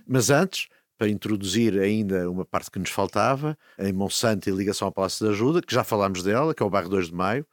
[0.04, 0.66] Mas antes,
[0.98, 5.30] para introduzir ainda uma parte que nos faltava, em Monsanto e ligação ao Palácio da
[5.30, 7.46] Ajuda, que já falámos dela, que é o bairro 2 de Maio.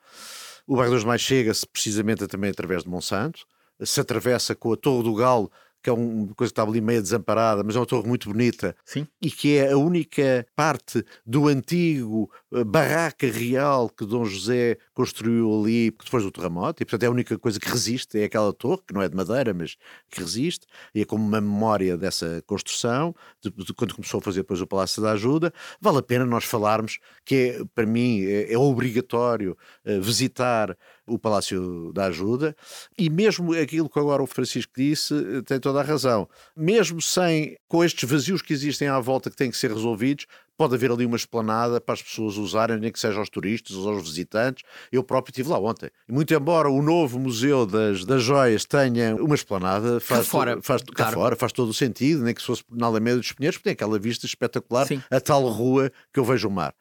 [0.66, 3.46] O bairro 2 de Maio chega-se precisamente também através de Monsanto,
[3.84, 5.52] se atravessa com a Torre do Galo
[5.86, 8.76] que é uma coisa que estava ali meio desamparada, mas é uma torre muito bonita.
[8.84, 9.08] Sim.
[9.22, 15.62] E que é a única parte do antigo eh, barraca real que Dom José construiu
[15.62, 16.82] ali depois do terremoto.
[16.82, 19.16] E, portanto, é a única coisa que resiste, é aquela torre, que não é de
[19.16, 19.76] madeira, mas
[20.10, 20.66] que resiste.
[20.96, 24.66] E é como uma memória dessa construção, de, de quando começou a fazer depois o
[24.66, 25.54] Palácio da Ajuda.
[25.80, 30.76] Vale a pena nós falarmos que, é, para mim, é, é obrigatório uh, visitar
[31.08, 32.56] o Palácio da Ajuda,
[32.98, 36.28] e mesmo aquilo que agora o Francisco disse eh, tem toda a razão.
[36.56, 40.26] Mesmo sem, com estes vazios que existem à volta que têm que ser resolvidos,
[40.58, 43.90] pode haver ali uma esplanada para as pessoas usarem, nem que seja aos turistas ou
[43.90, 44.64] aos visitantes.
[44.92, 45.90] Eu próprio estive lá ontem.
[46.08, 50.62] E muito embora o novo Museu das, das Joias tenha uma esplanada, faz, cá fora,
[50.62, 53.58] faz, cá fora, faz todo o sentido, nem que se fosse na Alameda dos Pinheiros,
[53.58, 55.02] porque tem aquela vista espetacular, Sim.
[55.12, 56.74] a tal rua que eu vejo o mar.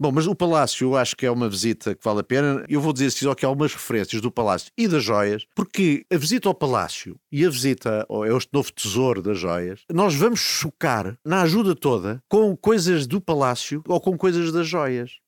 [0.00, 2.64] Bom, mas o Palácio eu acho que é uma visita que vale a pena.
[2.70, 6.16] Eu vou dizer só que há algumas referências do Palácio e das joias, porque a
[6.16, 11.18] visita ao Palácio e a visita a este novo tesouro das joias, nós vamos chocar
[11.22, 15.18] na ajuda toda com coisas do Palácio ou com coisas das joias.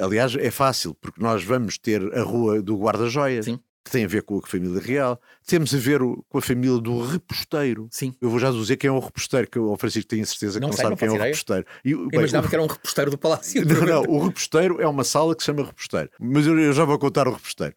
[0.00, 3.44] Aliás, é fácil, porque nós vamos ter a rua do guarda-joias.
[3.44, 6.78] Sim que tem a ver com a família real, temos a ver com a família
[6.78, 7.88] do reposteiro.
[7.90, 8.14] Sim.
[8.20, 10.68] Eu vou já dizer quem é o reposteiro, que o Francisco tem certeza que não,
[10.68, 11.26] não sei, sabe não quem é o ideia.
[11.26, 11.66] reposteiro.
[11.84, 12.50] E, eu bem, imaginava o...
[12.50, 13.62] que era um reposteiro do Palácio.
[13.66, 16.10] Não, não, o reposteiro é uma sala que se chama reposteiro.
[16.20, 17.74] Mas eu, eu já vou contar o reposteiro.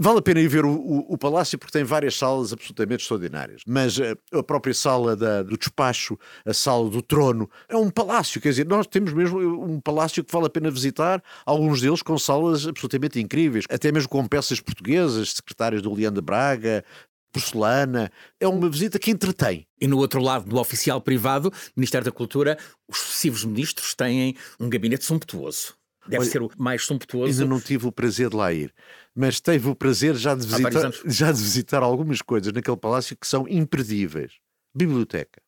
[0.00, 3.62] Vale a pena ir ver o, o, o, Palácio porque tem várias salas absolutamente extraordinárias.
[3.66, 7.90] Mas a, eh, a própria sala da, do despacho, a sala do trono, é um
[7.90, 8.40] palácio.
[8.40, 12.18] Quer dizer, nós temos mesmo um palácio que vale a pena visitar, alguns deles com
[12.18, 16.82] salas absolutamente incríveis, até mesmo com peças portuguesas, secretários do Leandro Braga,
[17.30, 18.10] porcelana.
[18.40, 19.66] É uma visita que entretém.
[19.78, 24.68] E no outro lado do oficial privado, Ministério da Cultura, os sucessivos ministros têm um
[24.68, 25.77] gabinete sumptuoso.
[26.08, 27.30] Deve Olha, ser o mais sumptuoso.
[27.30, 28.72] Ainda não tive o prazer de lá ir,
[29.14, 33.26] mas teve o prazer já de, visitar, já de visitar algumas coisas naquele palácio que
[33.26, 34.32] são imperdíveis.
[34.74, 35.42] Biblioteca.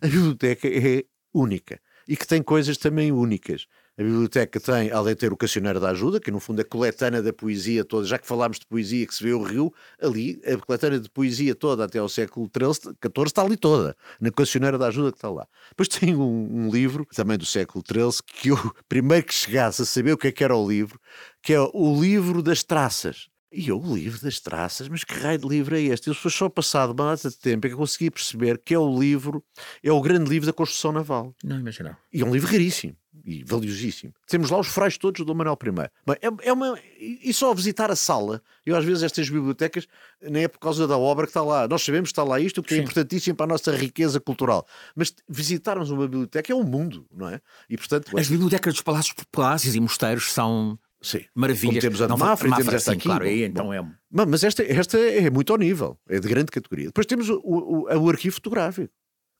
[0.00, 3.66] A biblioteca é única e que tem coisas também únicas.
[3.98, 7.22] A biblioteca tem, além de ter o Cacioneiro da Ajuda, que no fundo é coletânea
[7.22, 10.54] da poesia toda, já que falámos de poesia que se vê o Rio, ali, a
[10.58, 15.12] coletânea de poesia toda até ao século XIV está ali toda, na Cacioneira da Ajuda
[15.12, 15.48] que está lá.
[15.70, 19.86] Depois tem um, um, livro, também do século XIII, que eu, primeiro que chegasse a
[19.86, 21.00] saber o que é que era o livro,
[21.40, 23.30] que é o livro das traças.
[23.56, 26.10] E eu, o livro das traças, mas que raio de livro é este?
[26.10, 28.78] Isso foi só passado uma data de tempo é que eu consegui perceber que é
[28.78, 29.42] o livro,
[29.82, 31.34] é o grande livro da construção naval.
[31.42, 31.96] Não imaginava.
[32.12, 34.12] E é um livro raríssimo e valiosíssimo.
[34.26, 35.70] Temos lá os frais todos do Manuel I.
[35.72, 39.86] Bem, é, é uma, e só visitar a sala, eu às vezes estas bibliotecas,
[40.22, 41.66] nem é por causa da obra que está lá.
[41.66, 42.80] Nós sabemos que está lá isto, que é Sim.
[42.82, 44.66] é importantíssimo para a nossa riqueza cultural.
[44.94, 47.40] Mas visitarmos uma biblioteca é um mundo, não é?
[47.70, 51.24] E, portanto, As bibliotecas dos palácios, palácios e mosteiros são Sim.
[51.34, 51.68] Maravilha.
[51.68, 53.06] Como temos a de Mafra, Mafra temos esta sim, aqui.
[53.08, 53.86] Claro, aí, então é...
[54.10, 56.86] Mas esta, esta é muito ao nível, é de grande categoria.
[56.86, 58.92] Depois temos o, o, o arquivo fotográfico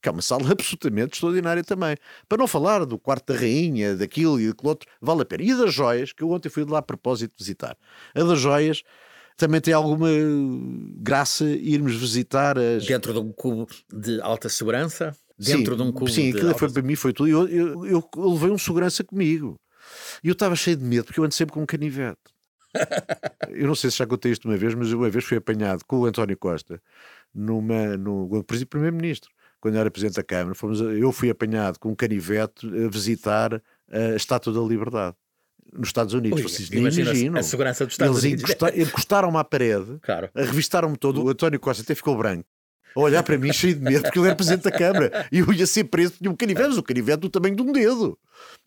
[0.07, 1.97] que é uma sala absolutamente extraordinária também.
[2.29, 5.43] Para não falar do quarto da rainha, daquilo e daquilo outro, vale a pena.
[5.43, 7.77] E das joias, que eu ontem fui lá a propósito visitar.
[8.15, 8.83] A das joias
[9.37, 10.09] também tem alguma
[10.99, 12.87] graça irmos visitar as...
[12.87, 15.15] Dentro de um cubo de alta segurança?
[15.39, 16.59] Dentro sim, de um cubo Sim, aquilo alta...
[16.59, 17.29] foi para mim, foi tudo.
[17.29, 19.61] Eu, eu, eu, eu levei um segurança comigo.
[20.23, 22.19] E eu estava cheio de medo, porque eu ando sempre com um canivete.
[23.51, 26.01] eu não sei se já contei isto uma vez, mas uma vez fui apanhado com
[26.01, 26.81] o António Costa
[27.35, 32.67] numa, no, primeiro-ministro quando era Presidente da Câmara, fomos, eu fui apanhado com um canivete
[32.67, 35.17] a visitar a Estátua da Liberdade
[35.73, 36.39] nos Estados Unidos.
[36.39, 37.41] Ui, Vocês nem imaginam.
[37.41, 38.89] A segurança dos Estados Eles Unidos.
[38.89, 40.31] encostaram-me à parede, claro.
[40.35, 41.25] revistaram-me todo.
[41.25, 42.47] O António Costa até ficou branco
[42.97, 45.53] a olhar para mim cheio de medo, porque ele era presidente da Câmara e eu
[45.53, 48.19] ia ser preso por um canivete, mas o canivete do tamanho de um dedo.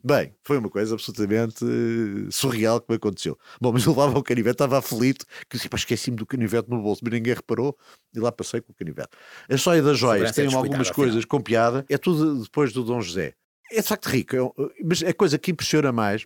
[0.03, 3.37] Bem, foi uma coisa absolutamente uh, surreal que me aconteceu.
[3.59, 7.01] Bom, mas eu levava o canivete, estava aflito, que disse, esqueci-me do canivete no bolso,
[7.03, 7.75] mas ninguém reparou
[8.13, 9.09] e lá passei com o canivete.
[9.49, 13.33] A história das joias tem algumas coisas com piada, é tudo depois do Dom José.
[13.71, 14.39] É de facto rico, é,
[14.83, 16.25] mas a coisa que impressiona mais,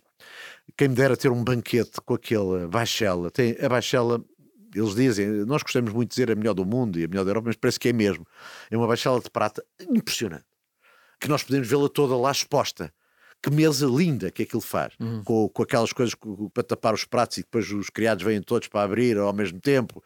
[0.78, 4.24] quem me dera ter um banquete com aquela baixela, tem a baixela
[4.74, 7.30] eles dizem, nós gostamos muito de dizer a melhor do mundo e a melhor da
[7.30, 8.26] Europa, mas parece que é mesmo.
[8.70, 10.44] É uma baixela de prata impressionante.
[11.20, 12.92] Que nós podemos vê-la toda lá exposta.
[13.42, 15.22] Que mesa linda que aquilo faz, uhum.
[15.22, 16.14] com, com aquelas coisas
[16.54, 20.02] para tapar os pratos e depois os criados vêm todos para abrir ao mesmo tempo,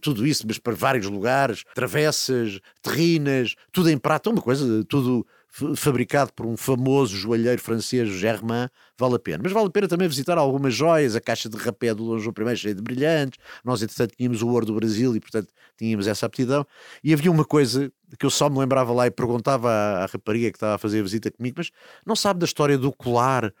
[0.00, 5.26] tudo isso, mas para vários lugares, travessas, terrinas, tudo em prata, uma coisa, tudo
[5.74, 9.40] fabricado por um famoso joalheiro francês, Germain, vale a pena.
[9.42, 12.34] Mas vale a pena também visitar algumas joias, a caixa de rapé do Dom João
[12.52, 16.26] I cheia de brilhantes, nós entretanto tínhamos o ouro do Brasil e portanto tínhamos essa
[16.26, 16.66] aptidão,
[17.02, 20.50] e havia uma coisa que eu só me lembrava lá e perguntava à, à rapariga
[20.50, 21.70] que estava a fazer a visita comigo, mas
[22.04, 23.52] não sabe da história do colar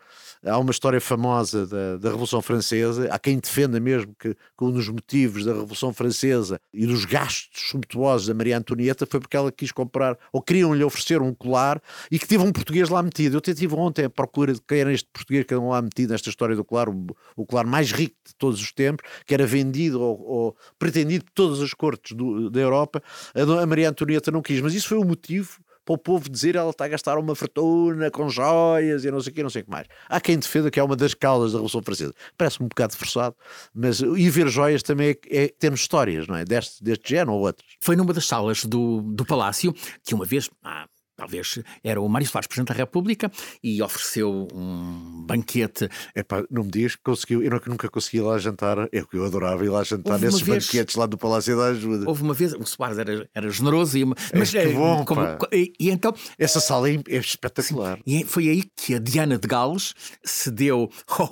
[0.44, 4.70] Há uma história famosa da, da Revolução Francesa, há quem defenda mesmo que, que, um
[4.70, 9.50] dos motivos da Revolução Francesa e dos gastos sumptuosos da Maria Antonieta foi porque ela
[9.50, 11.80] quis comprar, ou queriam-lhe oferecer um colar
[12.10, 13.34] e que teve um português lá metido.
[13.34, 16.10] Eu até estive ontem a procura de quem era este português que andou lá metido
[16.10, 19.46] nesta história do colar, o, o colar mais rico de todos os tempos, que era
[19.46, 23.02] vendido ou, ou pretendido por todas as cortes do, da Europa.
[23.34, 26.56] A, a Maria Antonieta não quis, mas isso foi o motivo para o povo dizer
[26.56, 29.62] ela está a gastar uma fortuna com joias e não sei o que, não sei
[29.62, 29.86] o que mais.
[30.08, 32.12] Há quem defenda que é uma das causas da Revolução Francesa.
[32.36, 33.36] Parece um bocado forçado,
[33.72, 36.44] mas e ver joias também é, é termos histórias, não é?
[36.44, 37.68] Deste, deste género ou outras.
[37.80, 39.72] Foi numa das salas do, do Palácio
[40.04, 40.50] que uma vez,
[41.16, 43.30] talvez era o Mário Soares, Presidente da República,
[43.62, 45.88] e ofereceu um banquete.
[46.14, 49.24] Epá, não me digas que conseguiu, eu nunca consegui ir lá jantar, é que eu
[49.24, 52.08] adorava ir lá jantar Houve uma nesses vez- banquetes lá do Palácio da Ajuda.
[52.08, 55.72] Houve uma vez, o Soares era, era generoso, e, mas que eh, bom, como- e,
[55.80, 57.98] e então Essa sala é é espetacular.
[58.06, 61.28] E foi aí que a Diana de Gales se deu ao,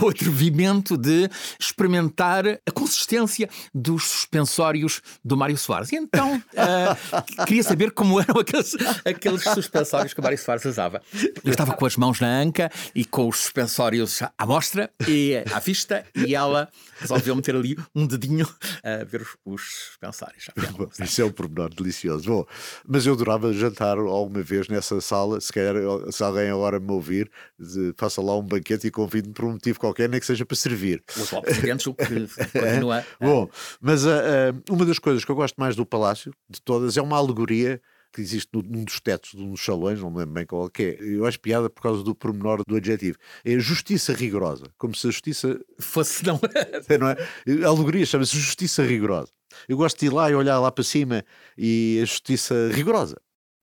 [0.00, 1.28] ao atrevimento de
[1.60, 5.90] experimentar a consistência dos suspensórios do Mário Soares.
[5.92, 6.96] E então ah,
[7.46, 8.74] queria saber como eram aqueles,
[9.12, 11.02] aqueles suspensórios que o Mário Soares usava.
[11.44, 15.58] Eu estava com as mãos na anca e com os suspensórios à mostra e à
[15.58, 18.48] vista, e ela resolveu meter ali um dedinho
[18.82, 20.50] a ver os, os suspensórios.
[20.76, 22.28] Bom, Isso é um pormenor delicioso.
[22.28, 22.46] Bom,
[22.86, 25.40] mas eu adorava jantar alguma vez nessa sala.
[25.40, 25.74] Se, calhar,
[26.10, 27.30] se alguém agora me ouvir,
[27.96, 31.02] faça lá um banquete e convide-me por um motivo qualquer, nem que seja para servir.
[31.16, 32.06] Os o que
[32.52, 33.04] continua.
[33.20, 33.48] Bom,
[33.80, 37.02] mas ah, ah, uma das coisas que eu gosto mais do Palácio, de todas, é
[37.02, 37.80] uma alegoria
[38.12, 40.82] que existe num dos tetos de um dos salões, não me lembro bem qual que
[40.82, 40.98] é.
[41.00, 43.16] Eu acho piada por causa do pormenor do adjetivo.
[43.44, 46.38] É justiça rigorosa, como se a justiça fosse não.
[47.00, 47.16] não é?
[47.64, 49.32] A alegoria chama-se justiça rigorosa.
[49.68, 51.24] Eu gosto de ir lá e olhar lá para cima
[51.56, 53.16] e a justiça rigorosa.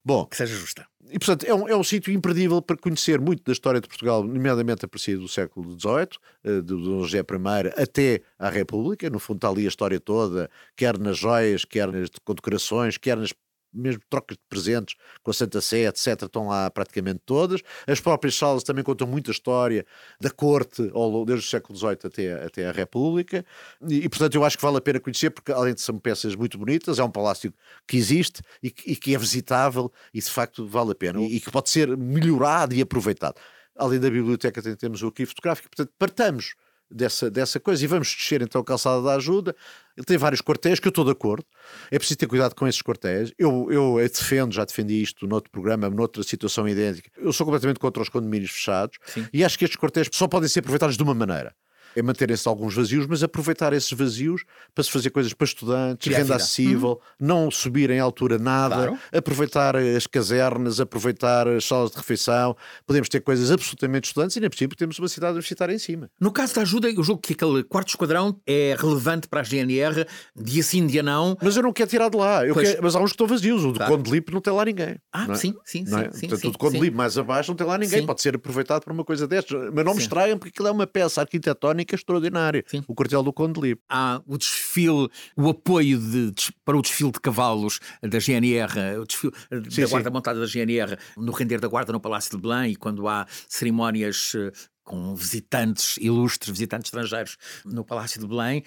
[0.04, 0.88] Bom, que seja justa.
[1.12, 4.24] e portanto é um, é um sítio imperdível para conhecer muito da história de Portugal,
[4.24, 6.08] nomeadamente a partir do século XVIII,
[6.44, 9.10] eh, do Dom José I até à República.
[9.10, 13.34] No fundo está ali a história toda, quer nas joias, quer nas condecorações, quer nas
[13.74, 17.62] mesmo trocas de presentes com a Santa Sé, etc., estão lá praticamente todas.
[17.88, 19.86] As próprias salas também contam muita história
[20.20, 20.82] da corte,
[21.26, 23.46] desde o século XVIII até, até a República.
[23.88, 26.36] E, e, portanto, eu acho que vale a pena conhecer, porque além de são peças
[26.36, 27.54] muito bonitas, é um palácio
[27.88, 31.22] que existe e que, e que é visitável e, de facto, vale a pena.
[31.22, 33.36] E, e que pode ser melhorado e aproveitado.
[33.76, 36.56] Além da biblioteca, tem- temos o arquivo fotográfico, portanto, partamos
[36.90, 39.56] dessa, dessa coisa e vamos descer então a calçada da ajuda.
[39.96, 41.46] Ele tem vários quartéis que eu estou de acordo.
[41.92, 43.32] É preciso ter cuidado com esses quartéis.
[43.38, 47.10] Eu, eu defendo, já defendi isto noutro programa, noutra situação idêntica.
[47.18, 49.28] Eu sou completamente contra os condomínios fechados Sim.
[49.34, 51.54] e acho que estes quartéis só podem ser aproveitados de uma maneira.
[51.96, 54.44] É manterem-se alguns vazios, mas aproveitar esses vazios
[54.76, 56.44] para se fazer coisas para estudantes, Criar renda vida.
[56.44, 58.98] acessível, não subir em altura nada, Claro.
[59.12, 62.56] aproveitar as casernas, aproveitar as salas de refeição.
[62.86, 66.10] Podemos ter coisas absolutamente estudantes e, nem possível, temos uma cidade universitária em cima.
[66.20, 70.06] No caso da ajuda, eu julgo que aquele quarto esquadrão é relevante para a GNR,
[70.36, 71.38] dia sim, dia não.
[71.42, 72.42] Mas eu não quero tirar de lá.
[72.42, 73.64] Quero- mas há uns que estão vazios.
[73.64, 73.98] O do Claro.
[73.98, 74.98] Conde Lipe não tem lá ninguém.
[75.12, 75.36] Ah, é?
[75.36, 76.12] sim, sim, Não é?
[76.12, 76.84] sim, Portanto, sim, o de Conde sim.
[76.84, 78.00] Lipe mais abaixo não tem lá ninguém.
[78.02, 78.06] Sim.
[78.06, 79.72] Pode ser aproveitado para uma coisa destas.
[79.74, 80.04] Mas não me Sim.
[80.06, 82.64] estragam porque aquilo é uma peça arquitetónica extraordinária.
[82.68, 82.84] Sim.
[82.88, 83.78] O quartel do Conde.
[83.90, 89.34] Há o desfile, o apoio de- para o desfile de cavalos da GNR, o desfile
[89.52, 89.92] eh, Sim, da sim.
[89.92, 93.26] Guarda Montada da GNR, no render da Guarda no Palácio de Belém, e quando há
[93.48, 94.52] cerimónias eh,
[94.84, 98.64] com visitantes ilustres, visitantes estrangeiros no Palácio de Belém,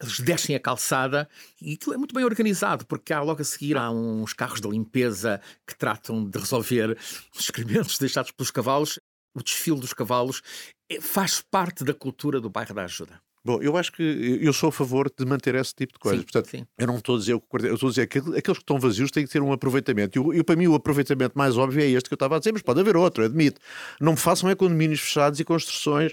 [0.00, 1.28] eles descem a calçada
[1.60, 4.68] e aquilo é muito bem organizado, porque há logo a seguir há uns carros de
[4.68, 6.96] limpeza que tratam de resolver
[7.34, 8.98] os excrementos deixados pelos cavalos.
[9.34, 10.40] O desfile dos cavalos
[11.00, 13.20] faz parte da cultura do bairro da Ajuda.
[13.44, 14.02] Bom, eu acho que
[14.42, 16.18] eu sou a favor de manter esse tipo de coisas.
[16.18, 16.66] Sim, Portanto, sim.
[16.76, 18.76] eu não estou a dizer o que eu estou a dizer que aqueles que estão
[18.80, 20.32] vazios têm que ter um aproveitamento.
[20.34, 22.50] E, e para mim o aproveitamento mais óbvio é este que eu estava a dizer,
[22.52, 23.60] mas pode haver outro, admito.
[24.00, 26.10] Não me façam é condomínios fechados e construções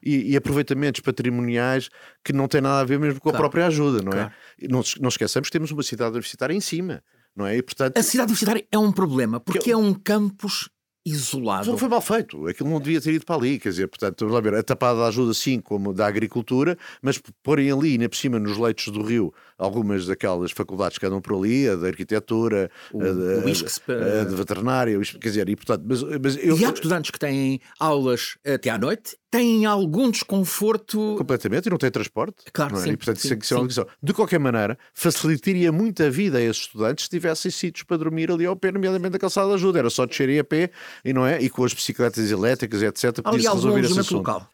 [0.00, 1.88] e, e aproveitamentos patrimoniais
[2.24, 3.42] que não têm nada a ver mesmo com a Claro.
[3.42, 4.32] própria ajuda, não Claro.
[4.60, 4.68] é?
[4.68, 7.02] Não, não esqueçamos que temos uma cidade universitária em cima,
[7.34, 7.56] não é?
[7.56, 7.98] E portanto.
[7.98, 10.68] A cidade universitária é um problema, porque é um campus
[11.06, 11.70] isolado.
[11.70, 14.40] Não foi mal feito, aquilo não devia ter ido para ali, quer dizer, portanto, lá
[14.40, 18.58] ver, a tapada ajuda sim como da agricultura, mas porem ali, ainda por cima, nos
[18.58, 23.04] leitos do rio, algumas daquelas faculdades que andam por ali, a de arquitetura, O- a,
[23.04, 26.58] de, o a- de veterinária, quer dizer, e portanto, mas, mas eu...
[26.58, 31.14] E há estudantes que têm aulas até à noite, têm algum desconforto.
[31.18, 32.36] Completamente, e não tem transporte.
[32.52, 32.80] Claro, é?
[32.80, 33.86] sim, E, portanto, isso sim, é que ser uma questão.
[34.02, 38.30] De qualquer maneira, facilitaria muito a vida a esses estudantes se tivessem sítios para dormir
[38.30, 39.78] ali ao pé, nomeadamente da calçada de ajuda.
[39.80, 40.70] Era só descerem a pé
[41.04, 41.40] e, não é?
[41.42, 43.20] e com as bicicletas elétricas, etc.
[43.22, 44.16] Podia-se resolver esse assunto.
[44.18, 44.48] local.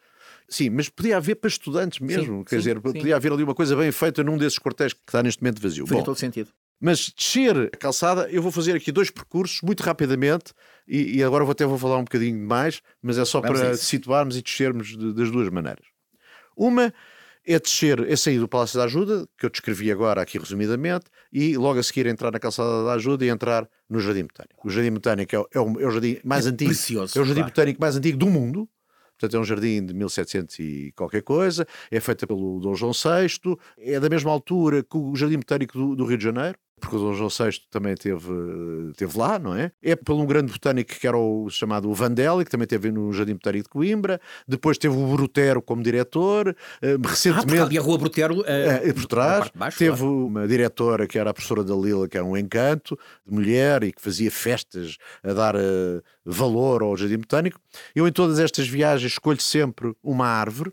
[0.55, 2.39] Sim, mas podia haver para estudantes mesmo.
[2.39, 2.81] Sim, quer sim, dizer, sim.
[2.83, 5.87] podia haver ali uma coisa bem feita num desses quartéis que está neste momento vazio.
[5.87, 6.51] Bom, todo sentido.
[6.81, 10.53] mas descer a calçada, eu vou fazer aqui dois percursos muito rapidamente
[10.87, 13.77] e, e agora vou até vou falar um bocadinho mais, mas é só Vamos para
[13.77, 15.87] situarmos e descermos de- das duas maneiras.
[16.57, 16.93] Uma
[17.45, 21.57] é descer, é sair do Palácio da Ajuda, que eu descrevi agora aqui resumidamente, e
[21.57, 24.69] logo a seguir entrar na calçada da Ajuda e entrar no Jardim Botânico.
[24.69, 26.69] O Jardim Botânico é, o- é o, é o jardim mais É antigo.
[26.71, 27.53] precioso, é o jardim claro.
[27.55, 28.69] botânico mais antigo do mundo.
[29.23, 33.57] Portanto, é um jardim de 1700 e qualquer coisa, é feito pelo Dom João VI,
[33.79, 36.59] é da mesma altura que o Jardim Botânico do, do Rio de Janeiro.
[36.83, 38.29] Porque o Dom João VI também teve,
[38.97, 39.71] teve lá, não é?
[39.81, 43.35] É por um grande botânico que era o chamado Vandelli, que também teve no Jardim
[43.35, 44.21] Botânico de Coimbra.
[44.49, 46.55] Depois teve o Brutero como diretor.
[46.83, 47.63] Eh, recentemente.
[47.63, 49.49] Ah, e a Rua Brutero uh, é, por trás.
[49.55, 50.27] Baixo, teve claro.
[50.27, 53.93] uma diretora que era a professora da Lila, que era um encanto de mulher e
[53.93, 57.61] que fazia festas a dar uh, valor ao Jardim Botânico.
[57.95, 60.73] Eu, em todas estas viagens, escolho sempre uma árvore.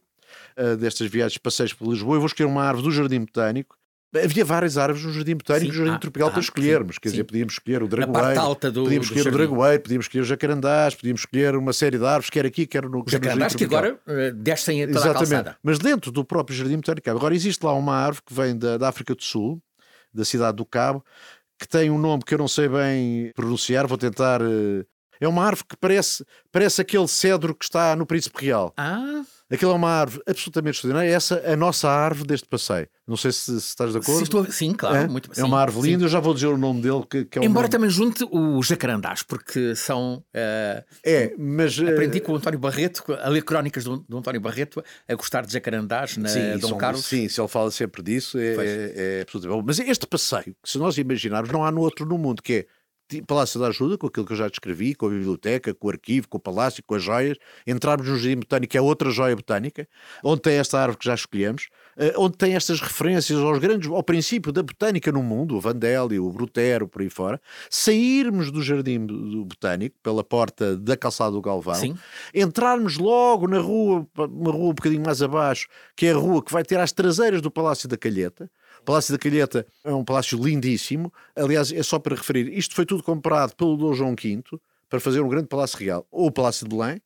[0.57, 3.78] Uh, destas viagens passeios por Lisboa, eu vou escolher uma árvore do Jardim Botânico
[4.15, 6.95] Havia várias árvores no Jardim Botânico e no Jardim ah, Tropical ah, para escolhermos.
[6.95, 10.25] Sim, quer dizer, podíamos escolher o dragoeiro, podíamos escolher do o dragoeiro, podíamos escolher o
[10.25, 13.99] jacarandás, podíamos escolher uma série de árvores, quer aqui, quer no, quer jacarandás que agora
[14.07, 15.15] uh, descem toda Exatamente.
[15.15, 15.57] a calçada.
[15.61, 18.89] Mas dentro do próprio Jardim Botânico, agora existe lá uma árvore que vem da, da
[18.89, 19.61] África do Sul,
[20.11, 21.05] da cidade do Cabo,
[21.59, 24.41] que tem um nome que eu não sei bem pronunciar, vou tentar...
[24.41, 24.83] Uh,
[25.21, 28.73] é uma árvore que parece, parece aquele cedro que está no Príncipe Real.
[28.75, 29.21] Ah...
[29.51, 31.11] Aquilo é uma árvore absolutamente extraordinária.
[31.11, 32.87] Essa é a nossa árvore deste passeio.
[33.07, 34.21] Não sei se, se estás de acordo.
[34.21, 34.95] Estou, sim, claro.
[34.95, 36.05] É, muito, é uma árvore linda.
[36.05, 37.03] Eu já vou dizer o nome dele.
[37.09, 37.71] Que, que é Embora nome...
[37.71, 40.23] também junte os jacarandás, porque são.
[40.35, 41.79] Uh, é, mas.
[41.79, 45.43] Aprendi uh, com o António Barreto, a ler crónicas do, do António Barreto, a gostar
[45.45, 47.05] de jacarandás na sim, Dom são, Carlos.
[47.05, 49.63] Sim, se ele fala sempre disso, é, é, é absolutamente bom.
[49.65, 52.65] Mas este passeio, se nós imaginarmos, não há no outro no mundo, que é
[53.25, 56.27] Palácio da Ajuda, com aquilo que eu já descrevi, com a biblioteca, com o arquivo,
[56.27, 59.87] com o palácio, com as joias, entrarmos no Jardim Botânico, que é outra joia botânica,
[60.23, 64.03] onde tem esta árvore que já escolhemos, eh, onde tem estas referências aos grandes, ao
[64.03, 69.07] princípio da botânica no mundo, o Vandelli, o Brutero, por aí fora, sairmos do Jardim
[69.43, 71.97] Botânico, pela porta da Calçada do Galvão, Sim.
[72.33, 76.53] entrarmos logo na rua, uma rua um bocadinho mais abaixo, que é a rua que
[76.53, 78.49] vai ter as traseiras do Palácio da Calheta,
[78.89, 81.13] Palácio da Calheta é um palácio lindíssimo.
[81.35, 84.41] Aliás, é só para referir, isto foi tudo comprado pelo Dom João V
[84.89, 86.99] para fazer um grande palácio real, ou o Palácio de Belém,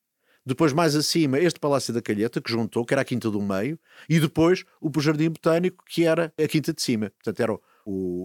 [0.45, 3.77] depois mais acima este Palácio da Calheta, que juntou, que era a Quinta do Meio,
[4.07, 7.09] e depois o Jardim Botânico, que era a Quinta de Cima.
[7.09, 7.59] Portanto, era o,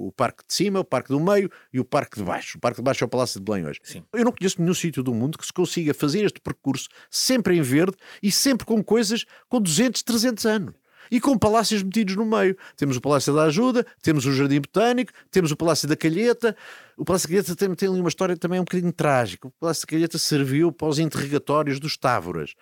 [0.06, 2.58] o, Parque de Cima, o Parque do Meio e o Parque de Baixo.
[2.58, 3.80] O Parque de Baixo é o Palácio de Belém hoje.
[3.82, 4.04] Sim.
[4.12, 7.62] Eu não conheço nenhum sítio do mundo que se consiga fazer este percurso sempre em
[7.62, 10.74] verde e sempre com coisas com 200, 300 anos
[11.10, 12.56] e com palácios metidos no meio.
[12.76, 16.56] Temos o Palácio da Ajuda, temos o Jardim Botânico, temos o Palácio da Calheta.
[16.96, 19.48] O Palácio da Calheta tem, tem uma história também um bocadinho trágica.
[19.48, 22.54] O Palácio da Calheta serviu para os interrogatórios dos Távoras.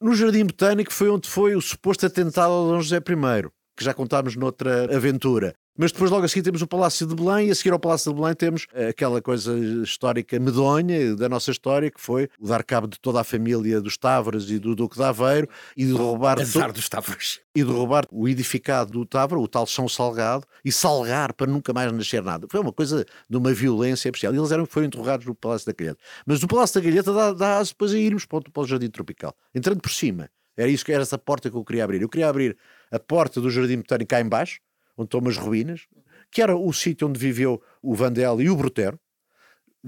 [0.00, 3.92] No Jardim Botânico foi onde foi o suposto atentado ao Dom José I, que já
[3.92, 5.54] contámos noutra aventura.
[5.80, 8.12] Mas depois, logo a seguir, temos o Palácio de Belém, e a seguir ao Palácio
[8.12, 12.88] de Belém temos aquela coisa histórica medonha da nossa história, que foi o dar cabo
[12.88, 16.40] de toda a família dos Távoras e do Duque de Aveiro e de roubar.
[16.40, 17.38] Azar dos Távoras.
[17.54, 21.72] E de roubar o edificado do Távora, o tal São Salgado, e salgar para nunca
[21.72, 22.48] mais nascer nada.
[22.50, 24.34] Foi uma coisa de uma violência especial.
[24.34, 26.00] E eles eram, foram interrogados no Palácio da Galheta.
[26.26, 28.90] Mas no Palácio da Galheta dá, dá depois a irmos para o, para o Jardim
[28.90, 30.28] Tropical, entrando por cima.
[30.56, 32.02] Era isso que era essa porta que eu queria abrir.
[32.02, 32.58] Eu queria abrir
[32.90, 34.58] a porta do Jardim Botânico cá embaixo,
[34.98, 35.86] onde estão umas ruínas,
[36.30, 38.98] que era o sítio onde viveu o Vandel e o Brutero,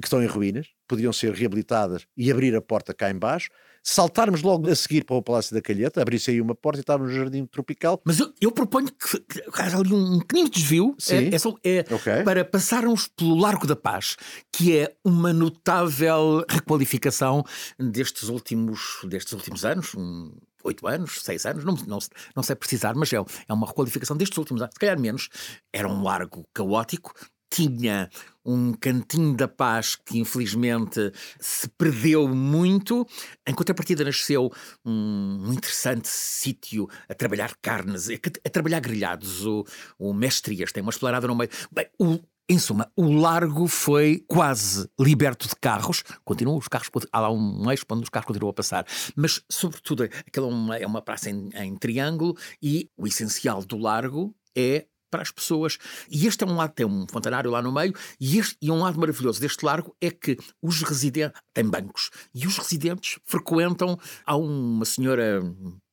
[0.00, 3.50] que estão em ruínas, podiam ser reabilitadas e abrir a porta cá embaixo,
[3.82, 7.12] saltarmos logo a seguir para o Palácio da Calheta, abrir-se aí uma porta e estávamos
[7.12, 8.00] no Jardim Tropical.
[8.04, 12.22] Mas eu, eu proponho que, haja ali um pequenino desvio é, é, é okay.
[12.22, 14.16] para passarmos pelo Largo da Paz,
[14.52, 17.44] que é uma notável requalificação
[17.78, 20.30] destes últimos, destes últimos anos, um,
[20.64, 21.98] oito anos, seis anos, não, não,
[22.34, 25.28] não sei precisar, mas é, é uma requalificação destes últimos anos, se calhar menos.
[25.72, 27.12] Era um largo caótico,
[27.50, 28.08] tinha
[28.44, 33.06] um cantinho da paz que infelizmente se perdeu muito.
[33.46, 34.50] Em contrapartida nasceu
[34.84, 39.44] um, interessante sítio a trabalhar carnes, a trabalhar grelhados.
[39.44, 39.64] O,
[39.98, 41.50] o Mestrias tem uma esplanada no meio.
[41.72, 42.20] Bem, o,
[42.50, 46.02] em suma, o largo foi quase liberto de carros.
[46.24, 48.84] Continuam os carros, há lá um eixo onde os carros continuam a passar.
[49.14, 53.78] Mas, sobretudo, aquela é uma, é uma praça em, em triângulo e o essencial do
[53.78, 55.78] largo é para as pessoas.
[56.10, 58.80] E este é um lado, tem um fontanário lá no meio, e, este, e um
[58.80, 61.40] lado maravilhoso deste largo é que os residentes.
[61.54, 63.96] tem bancos, e os residentes frequentam.
[64.26, 65.40] Há uma senhora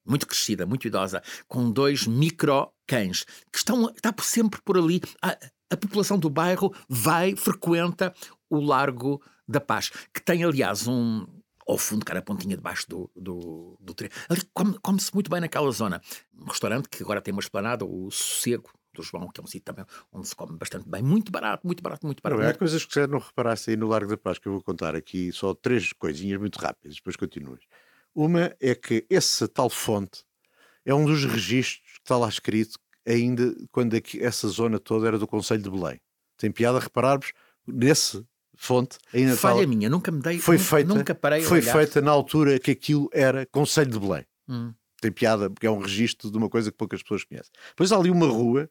[0.08, 5.38] muito crescida, muito idosa, com dois micro cães que estão está sempre por ali a
[5.76, 8.14] população do bairro vai, frequenta
[8.50, 11.26] o Largo da Paz, que tem, aliás, um.
[11.68, 13.94] Ao fundo, cara, a pontinha debaixo do, do, do.
[14.30, 16.02] Ali come-se come muito bem naquela zona.
[16.34, 19.66] Um restaurante que agora tem uma esplanada, o Sossego, do João, que é um sítio
[19.66, 21.02] também onde se come bastante bem.
[21.02, 22.42] Muito barato, muito barato, muito barato.
[22.42, 24.64] Não, há coisas que você não reparasse aí no Largo da Paz, que eu vou
[24.64, 27.60] contar aqui, só três coisinhas muito rápidas, depois continuas.
[28.14, 30.24] Uma é que essa tal fonte
[30.86, 35.18] é um dos registros que está lá escrito ainda quando aqui, essa zona toda era
[35.18, 36.00] do Conselho de Belém.
[36.38, 37.32] Tem piada repararmos
[37.66, 38.24] nesse
[38.56, 42.02] fonte ainda Falha tal, minha, nunca me dei, foi nunca, feita, nunca parei Foi feita
[42.02, 44.26] na altura que aquilo era Conselho de Belém.
[44.50, 44.74] Hum.
[45.00, 47.52] Tem piada porque é um registro de uma coisa que poucas pessoas conhecem.
[47.70, 48.70] Depois há ali uma rua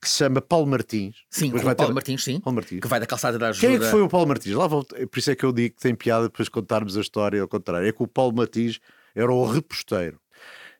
[0.00, 1.16] que se chama Paulo Martins.
[1.30, 2.40] Sim, o Paulo ter- Martins, sim.
[2.40, 2.80] Paulo Martins.
[2.80, 3.66] Que vai da calçada da ajuda.
[3.66, 4.54] Quem é que foi o Paulo Martins?
[4.54, 7.40] Lá volto, por isso é que eu digo que tem piada depois contarmos a história
[7.40, 7.88] ao contrário.
[7.88, 8.80] É que o Paulo Martins
[9.14, 10.20] era o reposteiro.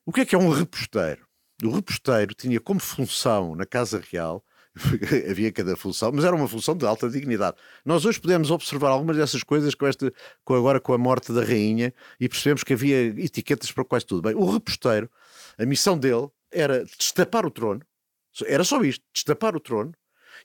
[0.06, 1.27] O que é que é um reposteiro?
[1.64, 4.44] O reposteiro tinha como função na Casa Real,
[5.28, 7.56] havia cada função, mas era uma função de alta dignidade.
[7.84, 10.12] Nós hoje podemos observar algumas dessas coisas com esta,
[10.44, 14.22] com agora com a morte da rainha e percebemos que havia etiquetas para quase tudo.
[14.22, 15.10] Bem, o reposteiro,
[15.58, 17.82] a missão dele era destapar o trono,
[18.46, 19.92] era só isto, destapar o trono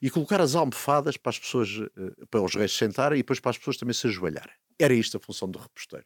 [0.02, 3.38] e colocar as almofadas para as pessoas, eh, para os reis se sentarem e depois
[3.38, 4.54] para as pessoas também se ajoelharem.
[4.78, 6.04] Era isto a função do reposteiro.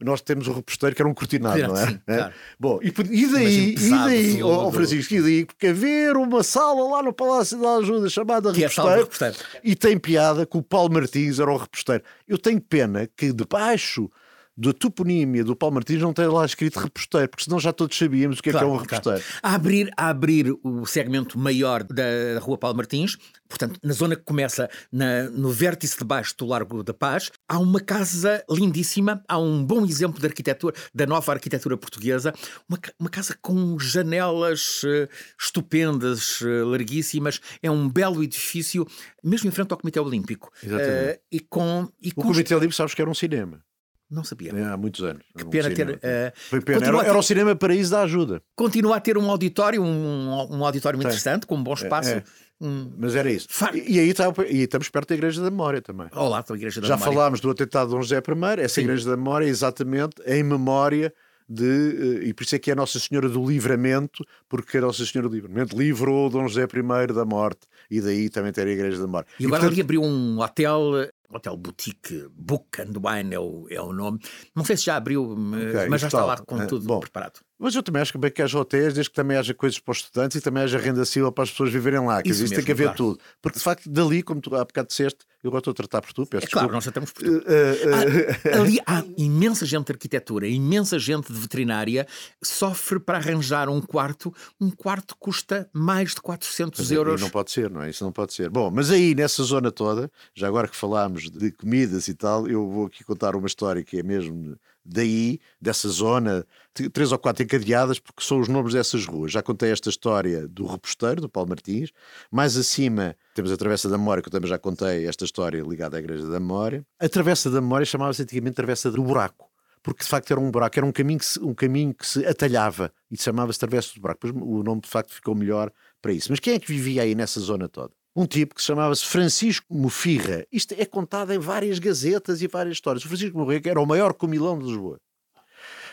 [0.00, 1.86] Nós temos o reposteiro que era um cortinado, não é?
[1.86, 2.16] Sim, É?
[2.16, 2.32] claro.
[2.58, 4.72] Bom, e, e daí, e pesado, daí, ó, ó, tudo.
[4.76, 9.00] Francisco, e daí, porque haver uma sala lá no Palácio da Ajuda chamada é reposteiro,
[9.00, 9.36] reposteiro.
[9.62, 12.02] e tem piada que o Paulo Martins era o reposteiro.
[12.26, 14.10] Eu tenho pena que debaixo
[14.56, 18.38] da toponímia do Paulo Martins não tenha lá escrito reposteiro, porque senão já todos sabíamos
[18.38, 19.04] o que é que é um Claro, claro.
[19.18, 19.40] reposteiro.
[19.42, 23.16] A abrir, a abrir o segmento maior da, da Rua Paulo Martins,
[23.48, 27.58] portanto, na zona que começa na- no vértice de baixo do Largo da Paz, há
[27.58, 32.34] uma casa lindíssima, há um bom exemplo de arquitetura, da nova arquitetura portuguesa,
[32.68, 35.08] uma, uma casa com janelas eh,
[35.40, 38.86] estupendas, eh, larguíssimas, é um belo edifício,
[39.22, 40.50] mesmo em frente ao Comitê Olímpico.
[40.62, 40.92] Exatamente.
[40.92, 41.88] Eh, e com.
[42.00, 43.62] E O com Comitê Livre sabes que era um cinema.
[44.10, 44.52] Não sabia.
[44.52, 45.22] É, há muitos anos.
[45.36, 45.98] Que pena ter.
[46.02, 46.84] eh, Foi pena.
[46.84, 48.42] Era, a ter- era o cinema Paraíso da Ajuda.
[48.56, 52.10] continua a ter um auditório, um, um auditório interessante, com um bom espaço.
[52.10, 52.24] é.
[52.60, 53.48] Um, Mas era isso.
[53.72, 56.08] E, e aí está, e estamos perto da Igreja da Memória também.
[56.12, 57.14] lado da Igreja da Já Memória.
[57.14, 58.80] falámos do atentado de Dom José I, essa Sim.
[58.82, 61.10] Igreja da Memória é exatamente em memória
[61.48, 62.20] de.
[62.22, 65.28] eh, E por isso é que é Nossa Senhora do Livramento, porque a Nossa Senhora
[65.28, 67.60] do Livramento livrou Dom José I da morte.
[67.90, 69.26] E daí também ter a Igreja da Memória.
[69.38, 73.80] E agora portanto, ali abriu um hotel, hotel boutique, Book and Wine é o, é
[73.80, 74.18] o nome.
[74.54, 77.00] Não sei se já abriu, mas- mas já está lá com Eh, tudo bom.
[77.00, 77.40] preparado.
[77.62, 79.92] Mas eu também acho que bem que haja hotéis, desde que também haja coisas para
[79.92, 82.22] os estudantes e também haja renda civil para as pessoas viverem lá.
[82.22, 82.96] Quer Isso dizer, isso tem mesmo, que haver claro.
[82.96, 83.20] tudo.
[83.42, 86.12] Porque de facto, dali, como tu há bocado disseste, eu agora estou a tratar por
[86.12, 86.72] tu, peço É claro, desculpa.
[86.74, 87.44] nós já estamos por tudo.
[87.46, 92.06] Eh, eh, Há- ali há imensa gente de arquitetura, imensa gente de veterinária,
[92.42, 94.32] sofre para arranjar um quarto.
[94.60, 97.20] Um quarto custa mais de 400 E euros.
[97.20, 97.90] Não pode ser, não é?
[97.90, 98.48] Isso não pode ser.
[98.50, 102.68] Bom, mas aí nessa zona toda, já agora que falámos de comidas e tal, eu
[102.68, 106.46] vou aqui contar uma história que é mesmo daí, dessa zona,
[106.92, 109.32] três ou quatro encadeadas, porque são os nomes dessas ruas.
[109.32, 111.90] Já contei esta história do reposteiro, do Paulo Martins.
[112.30, 115.96] Mais acima temos a Travessa da Memória, que eu também já contei esta história ligada
[115.96, 116.84] à Igreja da Memória.
[116.98, 119.48] A Travessa da Memória chamava-se antigamente Travessa do Buraco.
[119.82, 122.24] Porque de facto era um buraco, era um caminho que se, um caminho que se
[122.26, 124.28] atalhava e chamava-se Travessa do Buraco.
[124.28, 125.72] O nome de facto ficou melhor
[126.02, 126.30] para isso.
[126.30, 127.94] Mas quem é que vivia aí nessa zona toda?
[128.14, 130.44] Um tipo que se chamava-se Francisco Mofirra.
[130.50, 133.04] Isto é contado em várias gazetas e várias histórias.
[133.04, 135.00] O Francisco Mofirra era o maior comilão de Lisboa.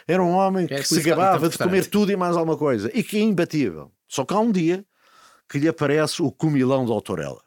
[0.07, 2.15] Era um homem É, que se isso que há gabava tanto de comer tudo e
[2.15, 2.89] mais alguma coisa.
[2.93, 3.91] E que é imbatível.
[4.07, 4.85] Só que há um dia
[5.49, 7.41] que lhe aparece o comilão de Autorela.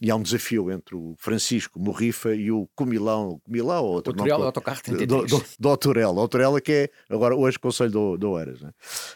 [0.00, 4.16] E há um desafio entre o Francisco Morrifa e o comilão, comilão ou outro O
[4.16, 5.30] nome autocarro do, 33.
[5.30, 6.20] do, do Autorela.
[6.20, 8.60] Autorela que é agora hoje Conselho do, do Oeiras.
[8.60, 8.72] né?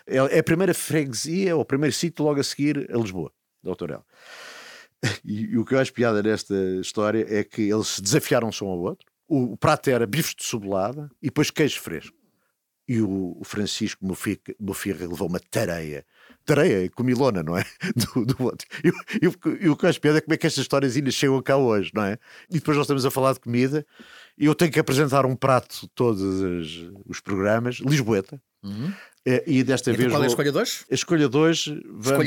[0.06, 3.30] É, é a primeira freguesia, ou o primeiro sítio logo a seguir a Lisboa,
[3.62, 4.04] do Autorela.
[5.24, 8.68] E, e o que eu acho piada nesta história é que eles se desafiaram-se um
[8.68, 9.06] ao outro.
[9.28, 12.16] O, o prato era bifes de cebolada e depois queijo fresco.
[12.88, 16.04] E o, o Francisco Mofirra, levou uma tareia.
[16.44, 17.64] Tareia, comilona, não é?
[18.14, 18.66] Do, do outro.
[18.82, 19.26] E, o- e
[19.68, 21.92] e que eu acho piada é como é que estas histórias ainda chegam cá hoje,
[21.94, 22.18] não é?
[22.50, 23.86] E depois nós estamos a falar de comida
[24.36, 28.42] e eu tenho que apresentar um prato todos os, os programas, Lisboeta.
[28.62, 28.92] Uhum.
[29.24, 30.84] Eh, E desta Então, vez qual é a escolha hoje?
[30.90, 32.26] a escolha de hoje vamos-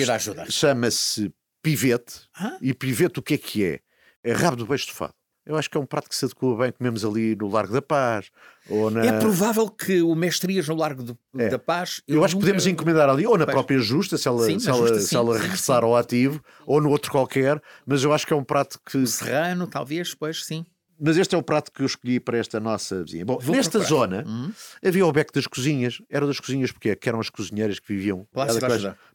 [0.49, 1.34] chama-se
[1.64, 2.22] pivete.
[2.61, 3.80] E pivete o que é que é?
[4.24, 5.14] É rabo do beijo estofado.
[5.45, 7.82] Eu acho que é um prato que se adequa bem, comemos ali no Largo da
[7.82, 8.30] Paz
[8.70, 9.03] ou na...
[9.03, 11.49] É provável que o Mestrias no Largo do- É.
[11.49, 12.01] da Paz.
[12.07, 14.70] Eu, acho que nunca- podemos encomendar ali, ou na própria Justa, se ela, Sim, se
[14.70, 18.14] ela, Justa, se sim, ela sim, regressar ao ativo, ou no outro qualquer, mas eu
[18.14, 18.97] acho que é um prato que.
[18.99, 20.66] O Serrano, talvez, pois sim.
[20.99, 23.25] Mas este é o prato que eu escolhi para esta nossa vizinha.
[23.25, 23.87] Bom, Vou nesta procurar.
[23.89, 24.51] zona Uhum.
[24.85, 28.27] havia o beco das cozinhas, era das cozinhas porque que eram as cozinheiras que viviam.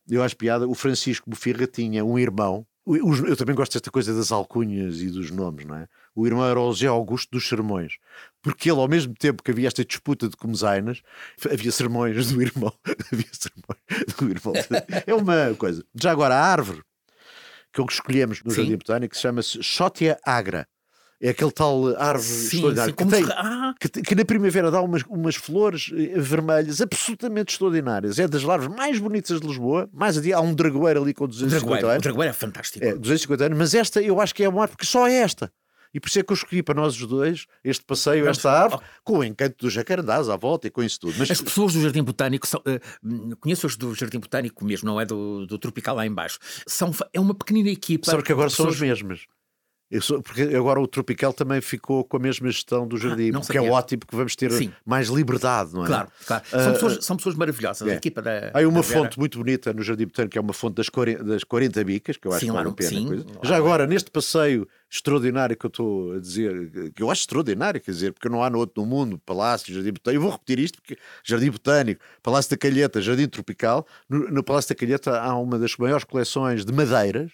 [0.09, 2.67] Eu acho piada, o Francisco Bofirra tinha um irmão.
[2.87, 5.87] Eu também gosto desta coisa das alcunhas e dos nomes, não é?
[6.15, 7.99] O irmão era o José Augusto dos Sermões,
[8.43, 11.03] porque ele, ao mesmo tempo que havia esta disputa de comesainas,
[11.53, 12.73] havia sermões do irmão.
[13.13, 14.55] havia sermões do irmão.
[15.07, 15.85] É uma coisa.
[15.95, 16.83] Já agora, a árvore
[17.73, 18.63] que escolhemos no Sim.
[18.63, 20.67] Jardim Botânico chama-se Xotia agra.
[21.21, 24.71] É aquele tal árvore Sim, extraordinária sim, que tem, se- Ah, que, que na primavera
[24.71, 28.19] dá umas, umas flores eh, vermelhas absolutamente extraordinárias.
[28.21, 29.89] É das larvas mais bonitas de Lisboa.
[29.93, 32.03] Mais adiante há um dragoeiro ali com o 250 Dragoeiro, o anos.
[32.03, 32.85] Dragoeiro é fantástico.
[32.85, 35.51] É, 250 anos, mas esta eu acho que é uma árvore porque só é esta.
[35.93, 38.83] E por isso é que eu escolhi para nós os dois este passeio, esta árvore,
[39.03, 41.15] com o encanto dos jacarandás à volta e com isso tudo.
[41.19, 41.31] Mas...
[41.31, 45.07] As pessoas do Jardim Botânico, são, uh, conheço as do Jardim Botânico mesmo, não é
[45.07, 48.11] do, do Tropical lá embaixo, são, é uma pequenina equipa.
[48.11, 48.77] Sabe que agora pessoas...
[48.77, 49.27] são as mesmas.
[50.03, 53.41] Sou, porque agora o Tropical também ficou com a mesma gestão do ah, jardim, ah,
[53.41, 54.71] que é ótimo, porque vamos ter Sim.
[54.85, 55.87] mais liberdade, não é?
[55.87, 56.45] Claro, claro.
[56.45, 57.89] Uh, são, pessoas, são pessoas maravilhosas.
[57.89, 57.93] É.
[57.93, 58.51] A equipa da.
[58.53, 59.15] Há uma da fonte Vera.
[59.17, 62.29] muito bonita no Jardim Botânico, que é uma fonte das 40, das 40 bicas, que
[62.29, 62.91] eu acho Sim, que vale a pena.
[62.91, 67.81] Sim, Já agora, neste passeio extraordinário que eu estou a dizer, que eu acho extraordinário,
[67.81, 70.59] quer dizer, porque não há no outro no mundo, Palácio, Jardim Botânico, eu vou repetir
[70.59, 75.35] isto, porque Jardim Botânico, Palácio da Calheta, Jardim Tropical, no, no Palácio da Calheta há
[75.39, 77.31] uma das maiores coleções de madeiras,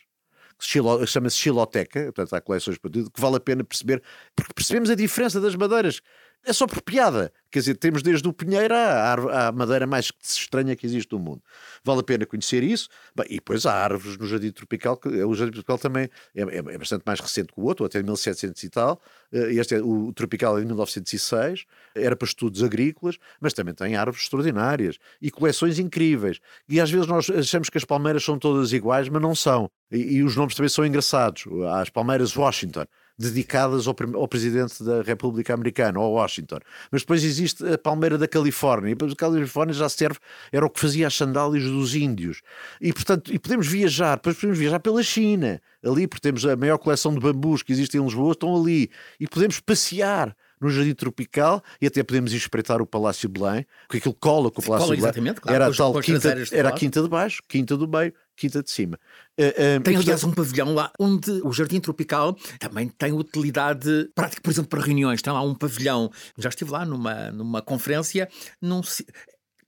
[0.66, 4.02] chama-se Xiloteca, portanto há coleções para tudo, que vale a pena perceber,
[4.34, 6.00] porque percebemos a diferença das madeiras.
[6.46, 7.32] É só por piada.
[7.50, 11.42] Quer dizer, temos desde o pinheiro à, à madeira mais estranha que existe no mundo.
[11.82, 12.88] Vale a pena conhecer isso.
[13.16, 16.58] Bem, e depois há árvores no Jardim Tropical, que o Jardim Tropical também é, é,
[16.58, 19.00] é bastante mais recente que o outro, até 1700 e tal.
[19.32, 21.64] Eh, este é o Tropical é de 1906,
[21.94, 26.40] era para estudos agrícolas, mas também tem árvores extraordinárias e coleções incríveis.
[26.68, 29.70] E às vezes nós achamos que as palmeiras são todas iguais, mas não são.
[29.90, 31.44] E, e os nomes também são engraçados.
[31.70, 32.84] Há as palmeiras Washington
[33.18, 36.58] dedicadas ao, ao, Presidente da República Americana, ao Washington.
[36.90, 40.18] Mas depois existe a Palmeira da Califórnia, e depois a Califórnia já serve,
[40.52, 42.42] era o que fazia as sandálias dos índios.
[42.80, 46.78] E portanto, e podemos viajar, depois podemos viajar pela China, ali, porque temos a maior
[46.78, 48.90] coleção de bambus que existe em Lisboa, estão ali.
[49.20, 54.14] E podemos passear no Jardim Tropical e até podemos espreitar o Palácio Belém, porque aquilo
[54.14, 55.34] cola com o Palácio cola, Belém.
[55.34, 58.70] Claro, era a tal quinta, era a quinta de baixo, quinta do meio, quinta de
[58.70, 58.98] cima.
[59.38, 64.50] Uh, tem, aliás, um pavilhão lá onde o Jardim Tropical também tem utilidade prática, por
[64.50, 65.22] exemplo, para reuniões.
[65.22, 66.10] Tem lá um pavilhão.
[66.38, 68.28] Já estive lá numa, numa conferência,
[68.60, 68.80] num,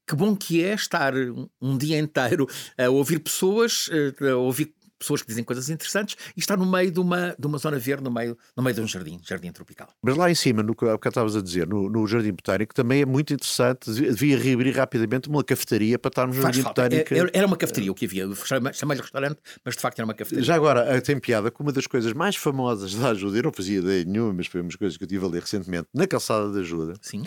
[0.06, 1.12] que bom que é estar
[1.60, 2.46] um dia inteiro
[2.78, 6.90] a ouvir pessoas, eh, a ouvir pessoas que dizem coisas interessantes e está no meio
[6.90, 9.88] de uma, de uma zona verde, no meio, no meio de um jardim, jardim tropical.
[10.02, 13.06] Mas lá em cima, no que estavas a dizer, no, no Jardim Botânico, também é
[13.06, 17.14] muito interessante, devia reabrir rapidamente uma cafetaria para estar no Jardim Botânico.
[17.14, 18.28] Era, era uma cafetaria o que havia,
[18.72, 20.44] chamei-lhe restaurante, mas de facto era uma cafetaria.
[20.44, 23.78] Já agora, tem piada que uma das coisas mais famosas da ajuda, eu não fazia
[23.78, 26.60] ideia nenhuma, mas foi umas coisas que eu tive a ler recentemente, na calçada da
[26.60, 26.94] ajuda.
[27.00, 27.24] Sim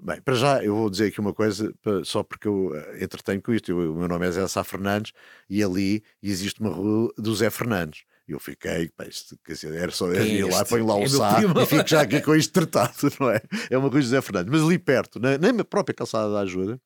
[0.00, 1.74] Bem, para já eu vou dizer aqui uma coisa,
[2.04, 3.70] só porque eu eh, entretenho com isto.
[3.70, 5.12] Eu, o meu nome é Zé Sá Fernandes
[5.50, 8.04] e ali existe uma rua do Zé Fernandes.
[8.28, 11.02] E eu fiquei, pá, isto, quer dizer, era só é ir lá, põe lá o
[11.02, 13.40] é Sá e fico já aqui com isto tratado, não é?
[13.70, 14.52] É uma rua do Zé Fernandes.
[14.52, 16.80] Mas ali perto, na, na própria calçada da ajuda,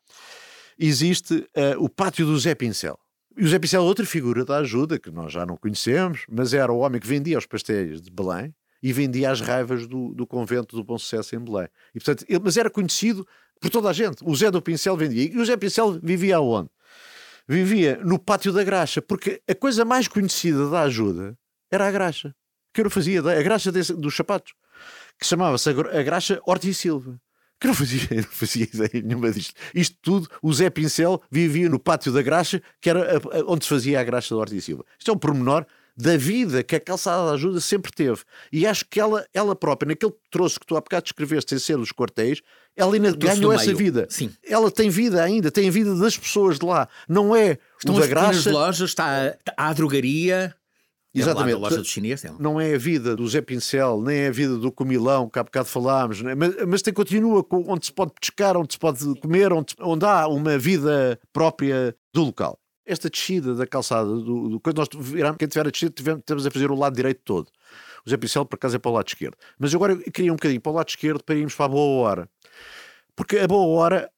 [0.78, 2.98] existe uh, o pátio do Zé Pincel.
[3.36, 6.54] E o Zé Pincel é outra figura da ajuda que nós já não conhecemos, mas
[6.54, 10.26] era o homem que vendia os pastéis de Belém e vendia as raivas do, do
[10.26, 11.68] convento do Bom Sucesso em Belém.
[11.94, 13.26] E, portanto, ele, mas era conhecido
[13.60, 14.24] por toda a gente.
[14.24, 15.30] O Zé do Pincel vendia.
[15.32, 16.68] E o Zé Pincel vivia aonde?
[17.46, 21.38] Vivia no pátio da graxa, porque a coisa mais conhecida da ajuda
[21.70, 22.34] era a graxa.
[22.74, 23.20] Que eu não fazia.
[23.20, 24.52] A graxa desse, dos sapatos.
[25.18, 27.20] Que chamava-se a graxa Ortiz Silva.
[27.60, 29.54] Que não fazia, não fazia ideia nenhuma disto.
[29.72, 34.00] Isto tudo, o Zé Pincel vivia no pátio da graxa, que era onde se fazia
[34.00, 34.84] a graxa do Ortiz Silva.
[34.98, 35.64] Isto é um pormenor
[36.02, 38.22] da vida que a calçada da ajuda sempre teve.
[38.52, 41.78] E acho que ela, ela própria, naquele troço que tu há bocado descreveste sem ser
[41.78, 42.42] os quartéis,
[42.76, 44.06] ela ainda ganhou essa vida.
[44.10, 44.30] Sim.
[44.44, 46.88] Ela tem vida ainda, tem a vida das pessoas de lá.
[47.08, 48.50] Não é Estão o da graça.
[48.50, 50.54] lojas, está a, a drogaria.
[51.14, 51.58] Exatamente.
[51.58, 52.32] loja do chinês, é.
[52.38, 55.44] Não é a vida do Zé Pincel, nem é a vida do Comilão, que há
[55.44, 56.34] bocado falámos, é?
[56.34, 60.26] mas, mas tem, continua onde se pode pescar, onde se pode comer, onde, onde há
[60.26, 65.48] uma vida própria do local esta descida da calçada, do, do, quando nós viramos, quem
[65.48, 67.48] tiver a descida, tivemos a fazer o lado direito todo.
[68.04, 69.36] O Zé Pincel, por acaso, é para o lado esquerdo.
[69.58, 72.08] Mas agora eu queria um bocadinho para o lado esquerdo para irmos para a Boa
[72.08, 72.28] Hora.
[73.14, 74.10] Porque a Boa Hora,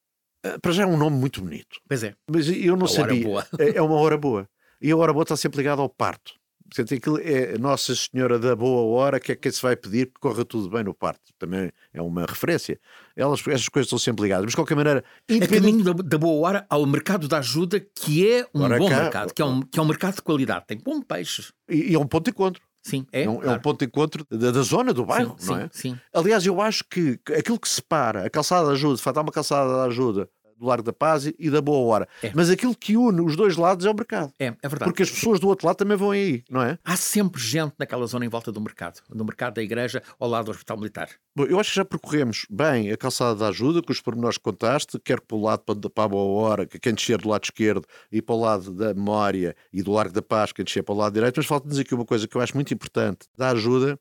[0.43, 1.79] eh, para já é um nome muito bonito.
[1.87, 2.15] Pois é.
[2.29, 3.27] Mas eu não a sabia.
[3.59, 4.49] É, é uma hora boa.
[4.81, 6.33] E a hora boa está sempre ligada ao parto.
[6.67, 10.19] Portanto, aquilo é Nossa Senhora da Boa Hora, que é quem se vai pedir que
[10.19, 11.21] corra tudo bem no parto.
[11.37, 12.79] Também é uma referência.
[13.15, 14.45] Elas, essas coisas estão sempre ligadas.
[14.45, 15.03] Mas, de qualquer maneira...
[15.29, 15.57] Independente...
[15.57, 18.89] A caminho da, da, Boa Hora ao mercado da ajuda, que é um Ora bom
[18.89, 20.65] cá, mercado, que é um, que é um mercado de qualidade.
[20.67, 21.53] Tem bom peixe.
[21.69, 22.61] E, e é um ponto de encontro.
[22.81, 23.23] Sim, é.
[23.23, 23.49] É um, claro.
[23.49, 25.69] é um, ponto de encontro da, da zona do bairro, sim, não é?
[25.71, 25.99] Sim, sim.
[26.13, 29.31] Aliás, eu acho que aquilo que separa a calçada da ajuda, de facto, há uma
[29.31, 32.07] calçada da ajuda do Largo da Paz e da Boa Hora.
[32.21, 32.31] É.
[32.33, 34.31] Mas aquilo que une os dois lados é o mercado.
[34.39, 34.85] É, é verdade.
[34.85, 36.77] Porque as pessoas do outro lado também vão aí, não é?
[36.83, 40.45] Há sempre gente naquela zona em volta do mercado, no mercado da igreja, ao lado
[40.45, 41.09] do Hospital Militar.
[41.35, 44.43] Bom, eu acho que já percorremos bem a calçada da ajuda, com os pormenores que
[44.43, 47.43] contaste, quer para o lado para, para a Boa Hora, que quem descer do lado
[47.43, 50.93] esquerdo, e para o lado da memória e do Largo da Paz, quem descer para
[50.93, 51.37] o lado direito.
[51.37, 53.99] Mas falta dizer aqui uma coisa que eu acho muito importante da ajuda,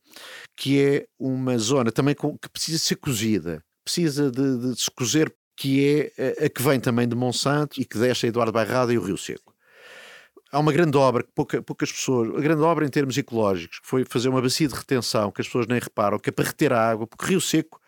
[0.56, 5.32] que é uma zona também com, que precisa ser cozida precisa de, de, se cozer
[5.56, 9.02] que é a que vem também de Monsanto e que deixa Eduardo Bairrada e o
[9.02, 9.54] Rio Seco.
[10.50, 13.86] há uma grande obra que pouca, poucas pessoas, a grande obra em termos ecológicos, que
[13.86, 16.72] foi fazer uma bacia de retenção que as pessoas nem reparam, que é para reter
[16.72, 17.80] a água, porque Rio Seco,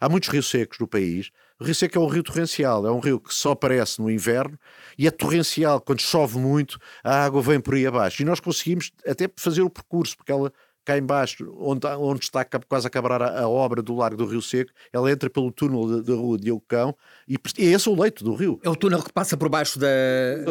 [0.00, 1.30] há muitos rios secos no país.
[1.58, 4.58] O Rio Seco é um rio torrencial, é um rio que só aparece no inverno
[4.98, 5.80] e é torrencial.
[5.80, 8.20] Quando chove muito, a água vem por aí abaixo.
[8.20, 10.52] E nós conseguimos até fazer o percurso, porque ela
[10.86, 14.40] cá embaixo, onde, onde está quase a acabar a, a, obra do Largo do Rio
[14.40, 16.96] Seco, ela entra pelo túnel da rua de Eucão
[17.28, 18.60] e, e esse é o leito do rio.
[18.62, 19.88] É o túnel que passa por baixo da...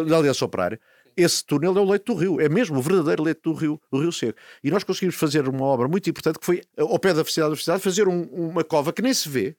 [0.05, 0.79] Da Aliança Operária.
[1.15, 3.99] Esse túnel é o leito do rio, é mesmo o verdadeiro leito do rio, do
[3.99, 4.37] rio Seco.
[4.61, 7.47] E nós conseguimos fazer uma obra muito importante que foi, ao pé da Universidade da
[7.47, 9.55] Universidade, fazer um, uma cova que nem se vê,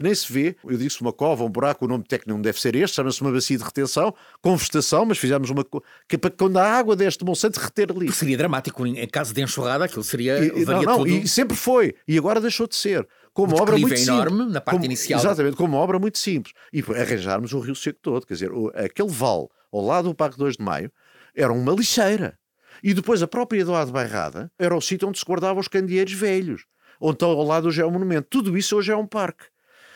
[0.00, 0.56] que nem se vê.
[0.64, 3.30] Eu disse uma cova, um buraco, o nome técnico não deve ser este, chama-se uma
[3.30, 5.62] bacia de retenção, com vegetação, mas fizemos uma
[6.08, 8.10] que é para quando a água deste Monsanto reter ali.
[8.12, 10.38] Seria dramático, em caso de enxurrada, aquilo seria.
[10.38, 11.08] E, não, não, tudo...
[11.08, 13.06] e sempre foi, e agora deixou de ser.
[13.32, 15.20] Como uma obra muito é enorme simples, na parte como, inicial.
[15.20, 16.54] Exatamente, como uma obra muito simples.
[16.72, 20.56] E arranjarmos o Rio Seco todo, quer dizer, aquele vale ao lado do Parque 2
[20.56, 20.90] de Maio
[21.34, 22.38] era uma lixeira.
[22.82, 26.64] E depois a própria Eduardo Bairrada era o sítio onde se guardavam os candeeiros velhos,
[27.00, 28.26] onde está ao lado hoje é um monumento.
[28.30, 29.44] Tudo isso hoje é um parque.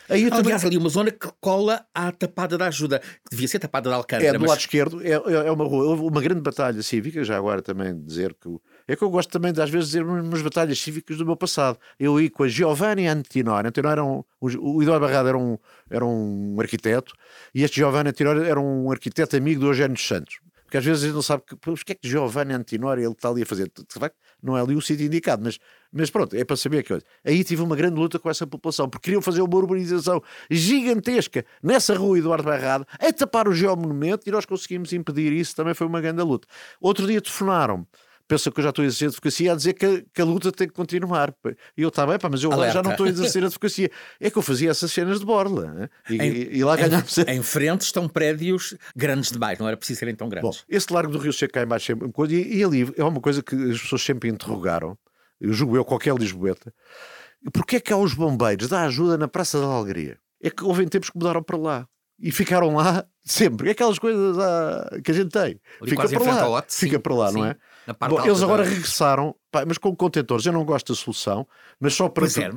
[0.09, 0.67] Aí Aliás, também...
[0.67, 4.29] ali uma zona que cola à Tapada da Ajuda, que devia ser Tapada da Alcântara.
[4.29, 4.51] É, do mas...
[4.51, 5.85] lado esquerdo, é, é uma rua.
[5.85, 8.49] Houve uma grande batalha cívica, já agora também dizer que.
[8.87, 11.79] É que eu gosto também de, às vezes, dizer umas batalhas cívicas do meu passado.
[11.99, 13.69] Eu ia com a Giovanni Antinori.
[13.69, 14.23] Antinori era um.
[14.41, 17.15] O Eduardo Barrado era um, era um arquiteto
[17.55, 20.39] e este Giovanni Antinori era um arquiteto amigo do Eugênio Santos.
[20.65, 23.13] Porque às vezes a gente não sabe que, o que é que Giovanni Antinori ele
[23.13, 23.71] está ali a fazer.
[23.75, 25.59] De facto, não é ali o sítio indicado, mas,
[25.95, 27.05] mas pronto, é para saber que coisa.
[27.25, 30.21] Aí tive uma grande luta com essa população, porque queriam fazer uma urbanização
[30.51, 35.73] gigantesca nessa rua Eduardo Barrado, a tapar o geomonumento, e nós conseguimos impedir isso, também
[35.73, 36.49] foi uma grande luta.
[36.81, 37.87] Outro dia telefonaram
[38.27, 40.67] pensa que eu já estou a exercer advocacia a dizer que, que a luta tem
[40.67, 41.35] que continuar.
[41.77, 42.75] E eu, bem, pá, mas eu Alerta.
[42.75, 43.91] já não estou a exercer advocacia.
[44.21, 45.73] É que eu fazia essas cenas de borla.
[45.73, 45.89] Né?
[46.11, 47.19] E, em, e lá ganhámos.
[47.19, 50.59] Em, em, frente estão prédios grandes demais, não era preciso serem tão grandes.
[50.59, 52.93] Bom, esse largo do Rio Seco cá em baixo é uma coisa, e, e ali
[52.97, 54.97] é uma coisa que as pessoas sempre interrogaram,
[55.41, 56.73] eu julgo eu, qualquer lisboeta,
[57.53, 60.19] porquê é que há os bombeiros da ajuda na Praça da Alegria?
[60.43, 63.69] É que houve tempos que mudaram para lá e ficaram lá sempre.
[63.69, 65.61] É aquelas coisas ah, que a gente tem.
[65.81, 66.47] Ali fica para lá.
[66.47, 67.39] Lote, fica para lá, sim.
[67.39, 67.57] não é?
[68.09, 68.69] Bom, eles agora da...
[68.69, 70.47] regressaram, pá, mas com contentores.
[70.47, 71.47] Eu não gosto da solução,
[71.81, 72.23] mas só para.
[72.23, 72.51] Pois é,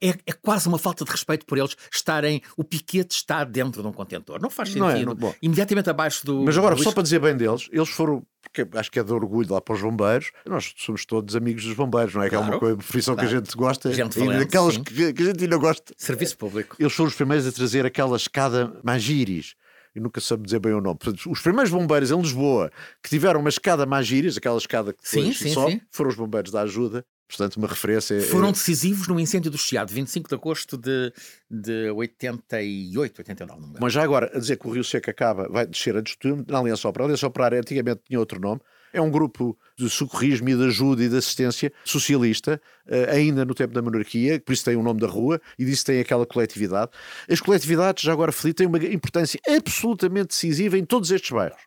[0.00, 2.42] é, é, quase uma falta de respeito por eles estarem.
[2.56, 4.40] O piquete está dentro de um contentor.
[4.40, 4.84] Não faz sentido.
[4.84, 6.42] Não é, não, Imediatamente abaixo do.
[6.42, 8.24] Mas agora, do só para dizer bem deles, eles foram.
[8.42, 10.30] Porque acho que é de orgulho lá para os bombeiros.
[10.46, 12.28] Nós somos todos amigos dos bombeiros, não é?
[12.28, 13.28] Claro, que é uma coisa, profissão claro.
[13.28, 13.92] que a gente gosta.
[13.92, 15.94] Gente e daquelas que, que, a gente ainda gosta.
[15.96, 16.76] Serviço público.
[16.78, 19.54] Eles foram os primeiros a trazer aquela escada Magiris
[19.94, 20.98] e nunca soube dizer bem o nome.
[20.98, 22.70] Portanto, os primeiros bombeiros em Lisboa
[23.02, 25.80] que tiveram uma escada Magiris, aquela escada que sim, sim, só, sim.
[25.90, 27.04] foram os bombeiros da ajuda.
[27.28, 28.14] Portanto, uma referência.
[28.14, 31.12] É- foram decisivos no incêndio do Chiado, 25 de agosto de,
[31.50, 33.60] de 88, 89.
[33.60, 36.44] Não Mas já agora, a dizer que o Rio Seco acaba, vai descer a destino
[36.46, 37.06] na Aliança Operária.
[37.06, 38.60] A Aliança Operária antigamente tinha outro nome,
[38.94, 43.52] é um grupo de socorrismo e de ajuda e de assistência socialista, eh, ainda no
[43.52, 46.92] tempo da monarquia, por isso tem o nome da rua e disso tem aquela coletividade.
[47.28, 51.60] As coletividades, já agora Felipe, têm uma importância absolutamente decisiva em todos estes bairros.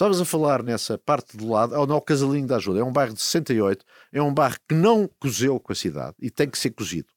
[0.00, 3.12] Estavas a falar nessa parte do lado, ao no Casalinho da Ajuda, é um bairro
[3.12, 6.70] de 68, é um bairro que não cozeu com a cidade e tem que ser
[6.70, 7.08] cozido.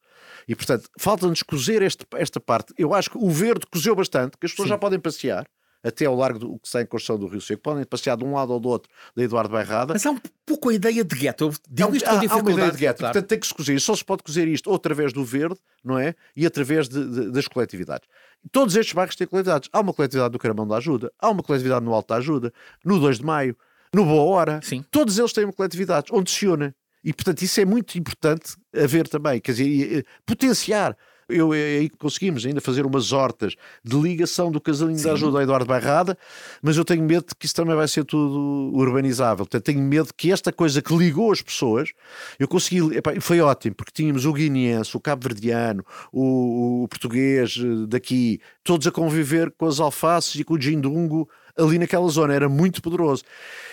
[0.46, 2.74] E, portanto, falta-nos cozer este, esta parte.
[2.76, 4.74] Eu acho que o verde cozeu bastante, que as pessoas Sim.
[4.74, 5.46] já podem passear
[5.84, 7.62] até ao largo do que está em construção do Rio Seco.
[7.62, 9.92] Podem passear de um lado ou do outro da Eduardo Bairrada.
[9.92, 11.52] Mas há um pouco a ideia de gueto.
[11.70, 13.02] Digo isto há, há uma ideia de gueto.
[13.02, 13.78] Portanto, tem que se cozer.
[13.80, 16.14] Só se pode cozer isto ou através do verde, não é?
[16.34, 18.08] E através de, de, das coletividades.
[18.50, 19.68] Todos estes bairros têm coletividades.
[19.70, 22.52] Há uma coletividade do Caramão da Ajuda, há uma coletividade no Alto da Ajuda,
[22.84, 23.56] no 2 de Maio,
[23.92, 24.60] no Boa Hora.
[24.62, 24.84] Sim.
[24.90, 26.74] Todos eles têm uma coletividade onde se unem.
[27.02, 29.38] E, portanto, isso é muito importante a ver também.
[29.38, 30.96] Quer dizer, potenciar
[31.28, 35.04] eu aí conseguimos ainda fazer umas hortas de ligação do casalinho Sim.
[35.04, 36.18] da ajuda ao Eduardo Bairrada,
[36.62, 39.44] mas eu tenho medo de que isso também vai ser tudo urbanizável.
[39.44, 41.92] Portanto, tenho medo que esta coisa que ligou as pessoas,
[42.38, 47.86] eu consegui, epá, foi ótimo, porque tínhamos o guineense, o cabo-verdiano, o, o, português eh,
[47.86, 52.48] daqui, todos a conviver com as alfaces e com o jindungo ali naquela zona, era
[52.48, 53.22] muito poderoso.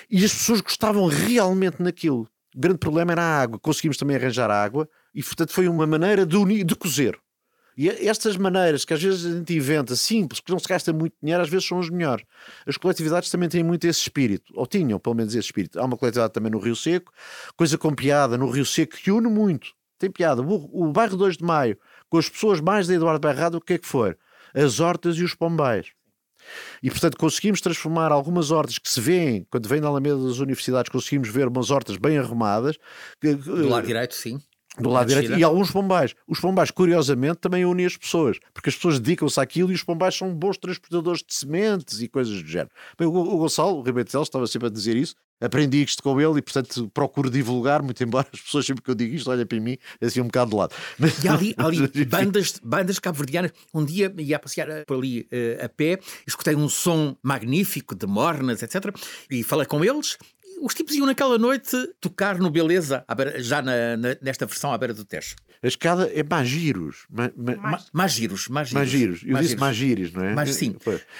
[0.09, 2.27] E as pessoas gostavam realmente naquilo.
[2.55, 3.59] O grande problema era a água.
[3.59, 7.17] Conseguimos também arranjar água e, portanto, foi uma maneira de unir, de cozer.
[7.77, 11.15] E estas maneiras que às vezes a gente inventa, simples, que não se gasta muito
[11.21, 12.25] dinheiro, às vezes são as melhores.
[12.65, 15.79] As coletividades também têm muito esse espírito, ou tinham pelo menos esse espírito.
[15.79, 17.11] Há uma coletividade também no Rio Seco,
[17.55, 19.73] coisa com piada no Rio Seco que une muito.
[19.97, 20.41] Tem piada.
[20.41, 21.77] O, o bairro 2 de Maio,
[22.09, 24.15] com as pessoas mais da Eduardo Berrado, o que é que foi?
[24.53, 25.87] As hortas e os pombais.
[26.81, 30.91] E, portanto, conseguimos transformar algumas hortas que se vêem, quando vem na Alameda das Universidades,
[30.91, 32.77] conseguimos ver umas hortas bem arrumadas.
[33.21, 34.41] Do lado direito, sim
[34.79, 36.15] do lado direito e alguns pombais.
[36.27, 40.15] Os pombais, curiosamente, também unem as pessoas, porque as pessoas dedicam-se àquilo e os pombais
[40.15, 42.71] são bons transportadores de sementes e coisas do género.
[42.97, 45.15] Bem, o, o Gonçalo, o Ribeiro estava sempre a dizer isso.
[45.41, 48.95] Aprendi isto com ele e, portanto, procuro divulgar, muito embora as pessoas sempre que eu
[48.95, 50.75] digo isto olhem para mim assim um bocado de lado.
[51.23, 53.51] E ali, ali bandas, bandas cabo-verdianas.
[53.73, 58.61] Um dia ia passear por ali uh, a pé, escutei um som magnífico de mornas,
[58.61, 58.95] etc.
[59.31, 60.15] E falei com eles
[60.61, 63.03] os tipos iam naquela noite tocar no Beleza,
[63.37, 65.35] já na, na, nesta versão à beira do Tejo.
[65.63, 67.05] A escada é Magiros.
[67.07, 68.47] Ma, ma, Magiros.
[68.47, 69.21] Magiros.
[69.23, 70.33] Eu disse Magiros, não é?
[70.33, 70.75] Mas sim.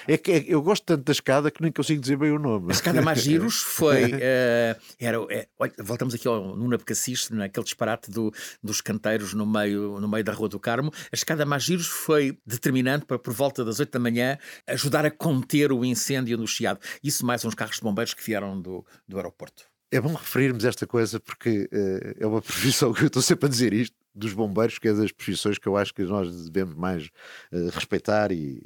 [0.07, 2.69] É que é, eu gosto tanto da escada que nem consigo dizer bem o nome.
[2.69, 4.05] A escada Magiros foi.
[4.13, 8.33] uh, era, é, olha, voltamos aqui ao Nuna Becassis, naquele disparate do,
[8.63, 10.91] dos canteiros no meio, no meio da Rua do Carmo.
[11.11, 15.71] A escada Magiros foi determinante para, por volta das 8 da manhã, ajudar a conter
[15.71, 16.79] o incêndio no Chiado.
[17.03, 19.65] Isso mais uns carros de bombeiros que vieram do, do aeroporto.
[19.91, 23.49] É bom referirmos esta coisa porque uh, é uma profissão que eu estou sempre a
[23.49, 27.09] dizer isto dos bombeiros, que é das profissões que eu acho que nós devemos mais
[27.51, 28.62] uh, respeitar e.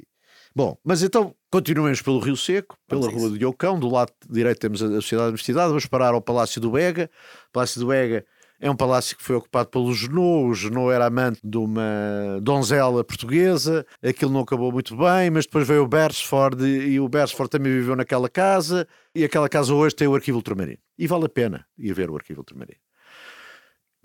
[0.54, 4.82] Bom, mas então continuemos pelo Rio Seco, pela Rua do Iocão, do lado direito temos
[4.82, 7.10] a Sociedade da Universidade, vamos parar ao Palácio do Ega.
[7.48, 8.24] O Palácio do Ega
[8.58, 10.46] é um palácio que foi ocupado pelo Genô.
[10.46, 13.86] O Genô era amante de uma donzela portuguesa.
[14.02, 17.94] Aquilo não acabou muito bem, mas depois veio o Beresford e o Beresford também viveu
[17.94, 18.86] naquela casa.
[19.14, 20.78] E aquela casa hoje tem o arquivo ultramarino.
[20.98, 22.85] E vale a pena ir ver o arquivo ultramarino.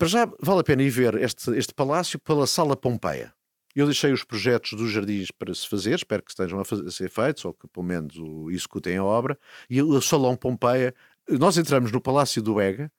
[0.01, 3.31] Para já vale a pena ir ver este, este palácio pela Sala Pompeia.
[3.75, 6.89] Eu deixei os projetos dos jardins para se fazer, espero que estejam a, fazer, a
[6.89, 9.37] ser feitos, ou que pelo menos o executem a obra.
[9.69, 10.91] E o Salão Pompeia,
[11.29, 12.91] nós entramos no Palácio do Ega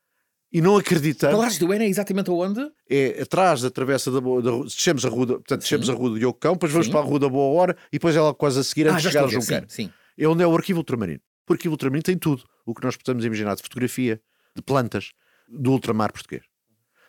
[0.52, 1.34] e não acreditamos.
[1.34, 2.70] O Palácio do Ega é exatamente onde?
[2.88, 4.40] É atrás da travessa da Boa.
[4.40, 6.92] Da, descemos a rua, portanto, descemos a rua do Iocão, depois vamos sim.
[6.92, 9.12] para a rua da Boa Hora e depois ela quase a seguir antes ah, de
[9.12, 9.66] chegar a Junqueira.
[9.68, 9.92] Sim, sim.
[10.16, 11.20] É onde é o arquivo ultramarino.
[11.50, 14.22] O arquivo ultramarino tem tudo o que nós podemos imaginar de fotografia,
[14.54, 15.10] de plantas,
[15.48, 16.51] do ultramar português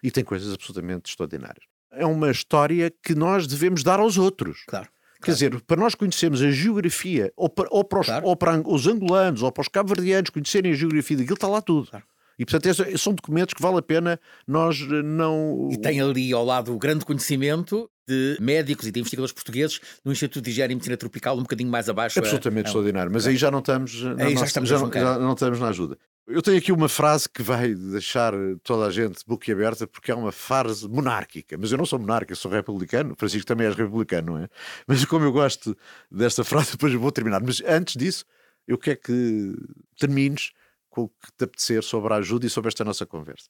[0.04, 1.66] e tem coisas absolutamente extraordinárias.
[1.92, 4.64] É uma história que nós devemos dar aos outros.
[4.68, 4.88] Claro.
[5.22, 5.36] Quer claro.
[5.36, 8.26] dizer, para nós conhecermos a geografia, ou para, ou para, os, claro.
[8.26, 11.88] ou para os angolanos, ou para os cabo-verdianos conhecerem a geografia daquilo, está lá tudo.
[11.90, 12.06] Claro.
[12.38, 15.70] E, portanto, são documentos que vale a pena nós eh, não.
[15.72, 20.12] E tem ali ao lado o grande conhecimento de médicos e de investigadores portugues no
[20.12, 22.20] Instituto de Higiene e Medicina Tropical, um bocadinho mais abaixo.
[22.20, 25.34] Absolutamente é, extraordinário, mas é, aí já não estamos, aí já, estamos já, já, não
[25.34, 25.98] estamos na ajuda.
[26.26, 30.32] Eu tenho aqui uma frase que vai deixar toda a gente boquiaberta, porque é uma
[30.32, 31.58] frase monárquica.
[31.58, 33.14] Mas eu não sou monarca, sou republicano.
[33.18, 34.50] Francisco também és republicano, não é?
[34.88, 35.78] Mas como eu gosto
[36.10, 37.42] desta frase, depois vou terminar.
[37.42, 38.26] Mas antes disso,
[38.66, 39.56] eu quero que
[40.00, 40.52] termines
[40.90, 43.50] com o que te apetecer sobre a ajuda e sobre esta nossa conversa.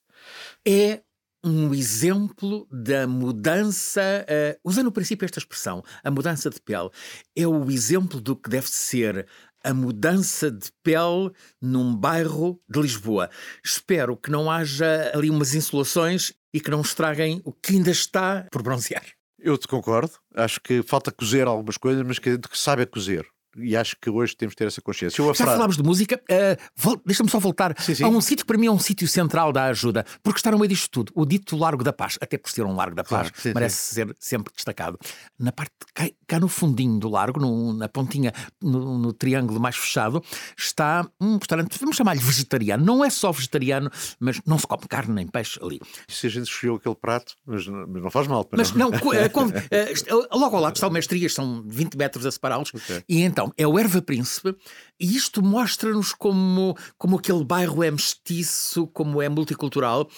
[0.66, 1.02] É
[1.44, 6.90] um exemplo da mudança, uh, usando o princípio esta expressão, a mudança de pele,
[7.36, 9.28] é o exemplo do que deve ser
[9.64, 13.30] a mudança de pele num bairro de Lisboa.
[13.64, 18.46] Espero que não haja ali umas insolações e que não estraguem o que ainda está
[18.52, 19.06] por bronzear.
[19.40, 20.14] Eu te concordo.
[20.36, 23.28] Acho que falta cozer algumas coisas, mas que sabe cozer
[23.58, 25.24] e acho que hoje temos de ter essa consciência.
[25.24, 25.52] Já frase...
[25.52, 28.04] falámos de música, uh, deixa-me só voltar sim, sim.
[28.04, 30.58] a um sítio que para mim é um sítio central da ajuda, porque está no
[30.58, 33.30] meio disto tudo, o dito Largo da Paz, até por ser um Largo da Paz,
[33.30, 34.98] claro, sim, merece ser sempre destacado.
[35.38, 39.76] Na parte, cá, cá no fundinho do largo, no, na pontinha, no, no, triângulo mais
[39.76, 40.24] fechado,
[40.58, 45.14] está um restaurante, vamos chamar-lhe vegetariano, não é só vegetariano, mas não se come carne
[45.14, 45.80] nem peixe ali.
[46.08, 48.48] Se a gente escolheu aquele prato, mas, mas não faz mal.
[48.52, 52.32] Mas não, não uh, uh, logo ao lado está o Mestrias, são 20 metros a
[52.32, 53.04] separá-los, okay.
[53.08, 54.56] e então então, é o Erva Príncipe,
[55.00, 60.10] e isto mostra-nos como, como aquele bairro é mestiço, como é multicultural.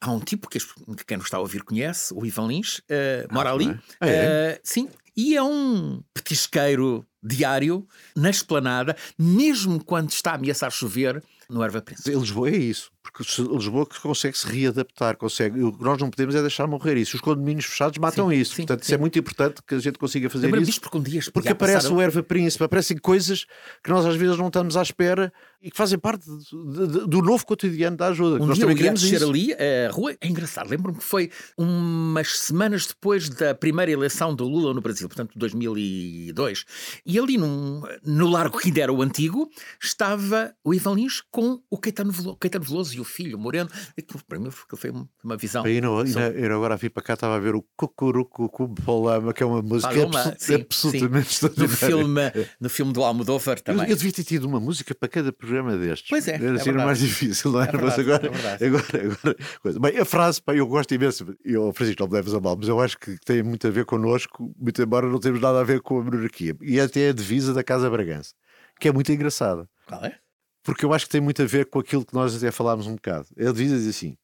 [0.00, 0.58] Há um tipo que
[1.06, 3.68] quem nos está a ouvir conhece, o Ivan Lins, uh, mora ah, ali.
[3.68, 3.78] É?
[4.00, 4.54] Ah, é?
[4.54, 11.22] Uh, sim, e é um petisqueiro diário na esplanada, mesmo quando está a ameaçar chover
[11.48, 12.10] no Erva Príncipe.
[12.10, 15.62] Lisboa é isso porque Lisboa consegue se readaptar, consegue.
[15.62, 17.14] O que nós não podemos é deixar morrer isso.
[17.16, 18.54] Os condomínios fechados matam sim, isso.
[18.54, 18.84] Sim, Portanto, sim.
[18.86, 20.80] isso é muito importante que a gente consiga fazer isso.
[20.80, 23.44] Porque, um dia porque aparece o erva príncipe, aparecem coisas
[23.82, 25.30] que nós às vezes não estamos à espera
[25.62, 28.42] e que fazem parte de, de, do novo cotidiano da ajuda.
[28.42, 30.70] Um nós dia também queremos descer ali, a rua é engraçado.
[30.70, 36.64] Lembro-me que foi umas semanas depois da primeira eleição do Lula no Brasil, portanto 2002,
[37.04, 39.50] e ali num, no largo que era o antigo,
[39.82, 43.68] estava o Ivan Lins com o Caetano Veloso, Caetano Veloso e o filho Moreno.
[43.98, 44.92] Aquilo para mim foi
[45.22, 45.66] uma visão.
[45.66, 49.46] E não, eu agora vim para cá, estava a ver o Cucurucu Palama, que é
[49.46, 51.50] uma música Paloma, absolut, sim, absolutamente sim.
[51.56, 52.20] no filme
[52.60, 53.84] No filme do Almodóvar também.
[53.84, 56.08] Eu, eu, devia ter tido uma música para cada programa destes.
[56.08, 56.34] Pois é.
[56.34, 57.68] Era assim é mais difícil, não é?
[57.68, 59.80] é mas agora, é agora, agora coisa.
[59.80, 61.26] Bem, a frase, pá, eu gosto imenso.
[61.44, 63.84] Eu, Francisco, não me leves a mal, mas eu acho que tem muito a ver
[63.84, 66.56] connosco, muito embora não temos nada a ver com a monarquia.
[66.62, 68.34] E até a divisa da Casa Bragança,
[68.78, 69.68] que é muito engraçada.
[69.86, 70.18] Qual é?
[70.64, 72.96] Porque eu acho que tem muito a ver com aquilo que nós até falámos um
[72.96, 73.28] bocado.
[73.36, 74.16] Ele diz assim: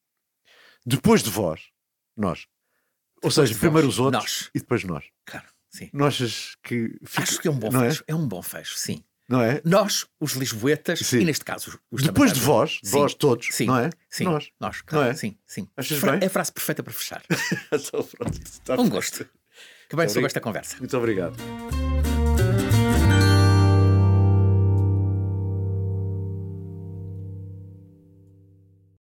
[0.85, 1.69] depois de vós,
[2.17, 2.47] Nós.
[3.23, 3.95] Ou seja, primeiro vós.
[3.95, 4.51] os outros Nós.
[4.55, 5.05] e depois nós.
[5.27, 5.91] Claro, sim.
[6.01, 6.99] Achas que.
[7.05, 8.03] fica- Acho que é um bom não fecho.
[8.09, 8.15] É?
[8.15, 9.05] um bom fecho, sim.
[9.29, 9.61] Não é?
[9.65, 11.19] Nós, os lisboetas, Sim.
[11.21, 12.91] e neste caso os Depois de vós, Sim.
[12.91, 13.67] vós todos, Sim.
[13.67, 13.91] não é?
[14.09, 14.51] Sim, Nós.
[14.59, 15.15] nós, claro, Não é?
[15.15, 15.69] sim, sim.
[15.77, 16.21] Achas Fra- bem?
[16.23, 17.23] É a frase perfeita para fechar.
[17.73, 19.25] Então, pronto, Um gosto.
[19.89, 20.79] Que bem soube esta conversa.
[20.79, 21.37] Muito obrigado.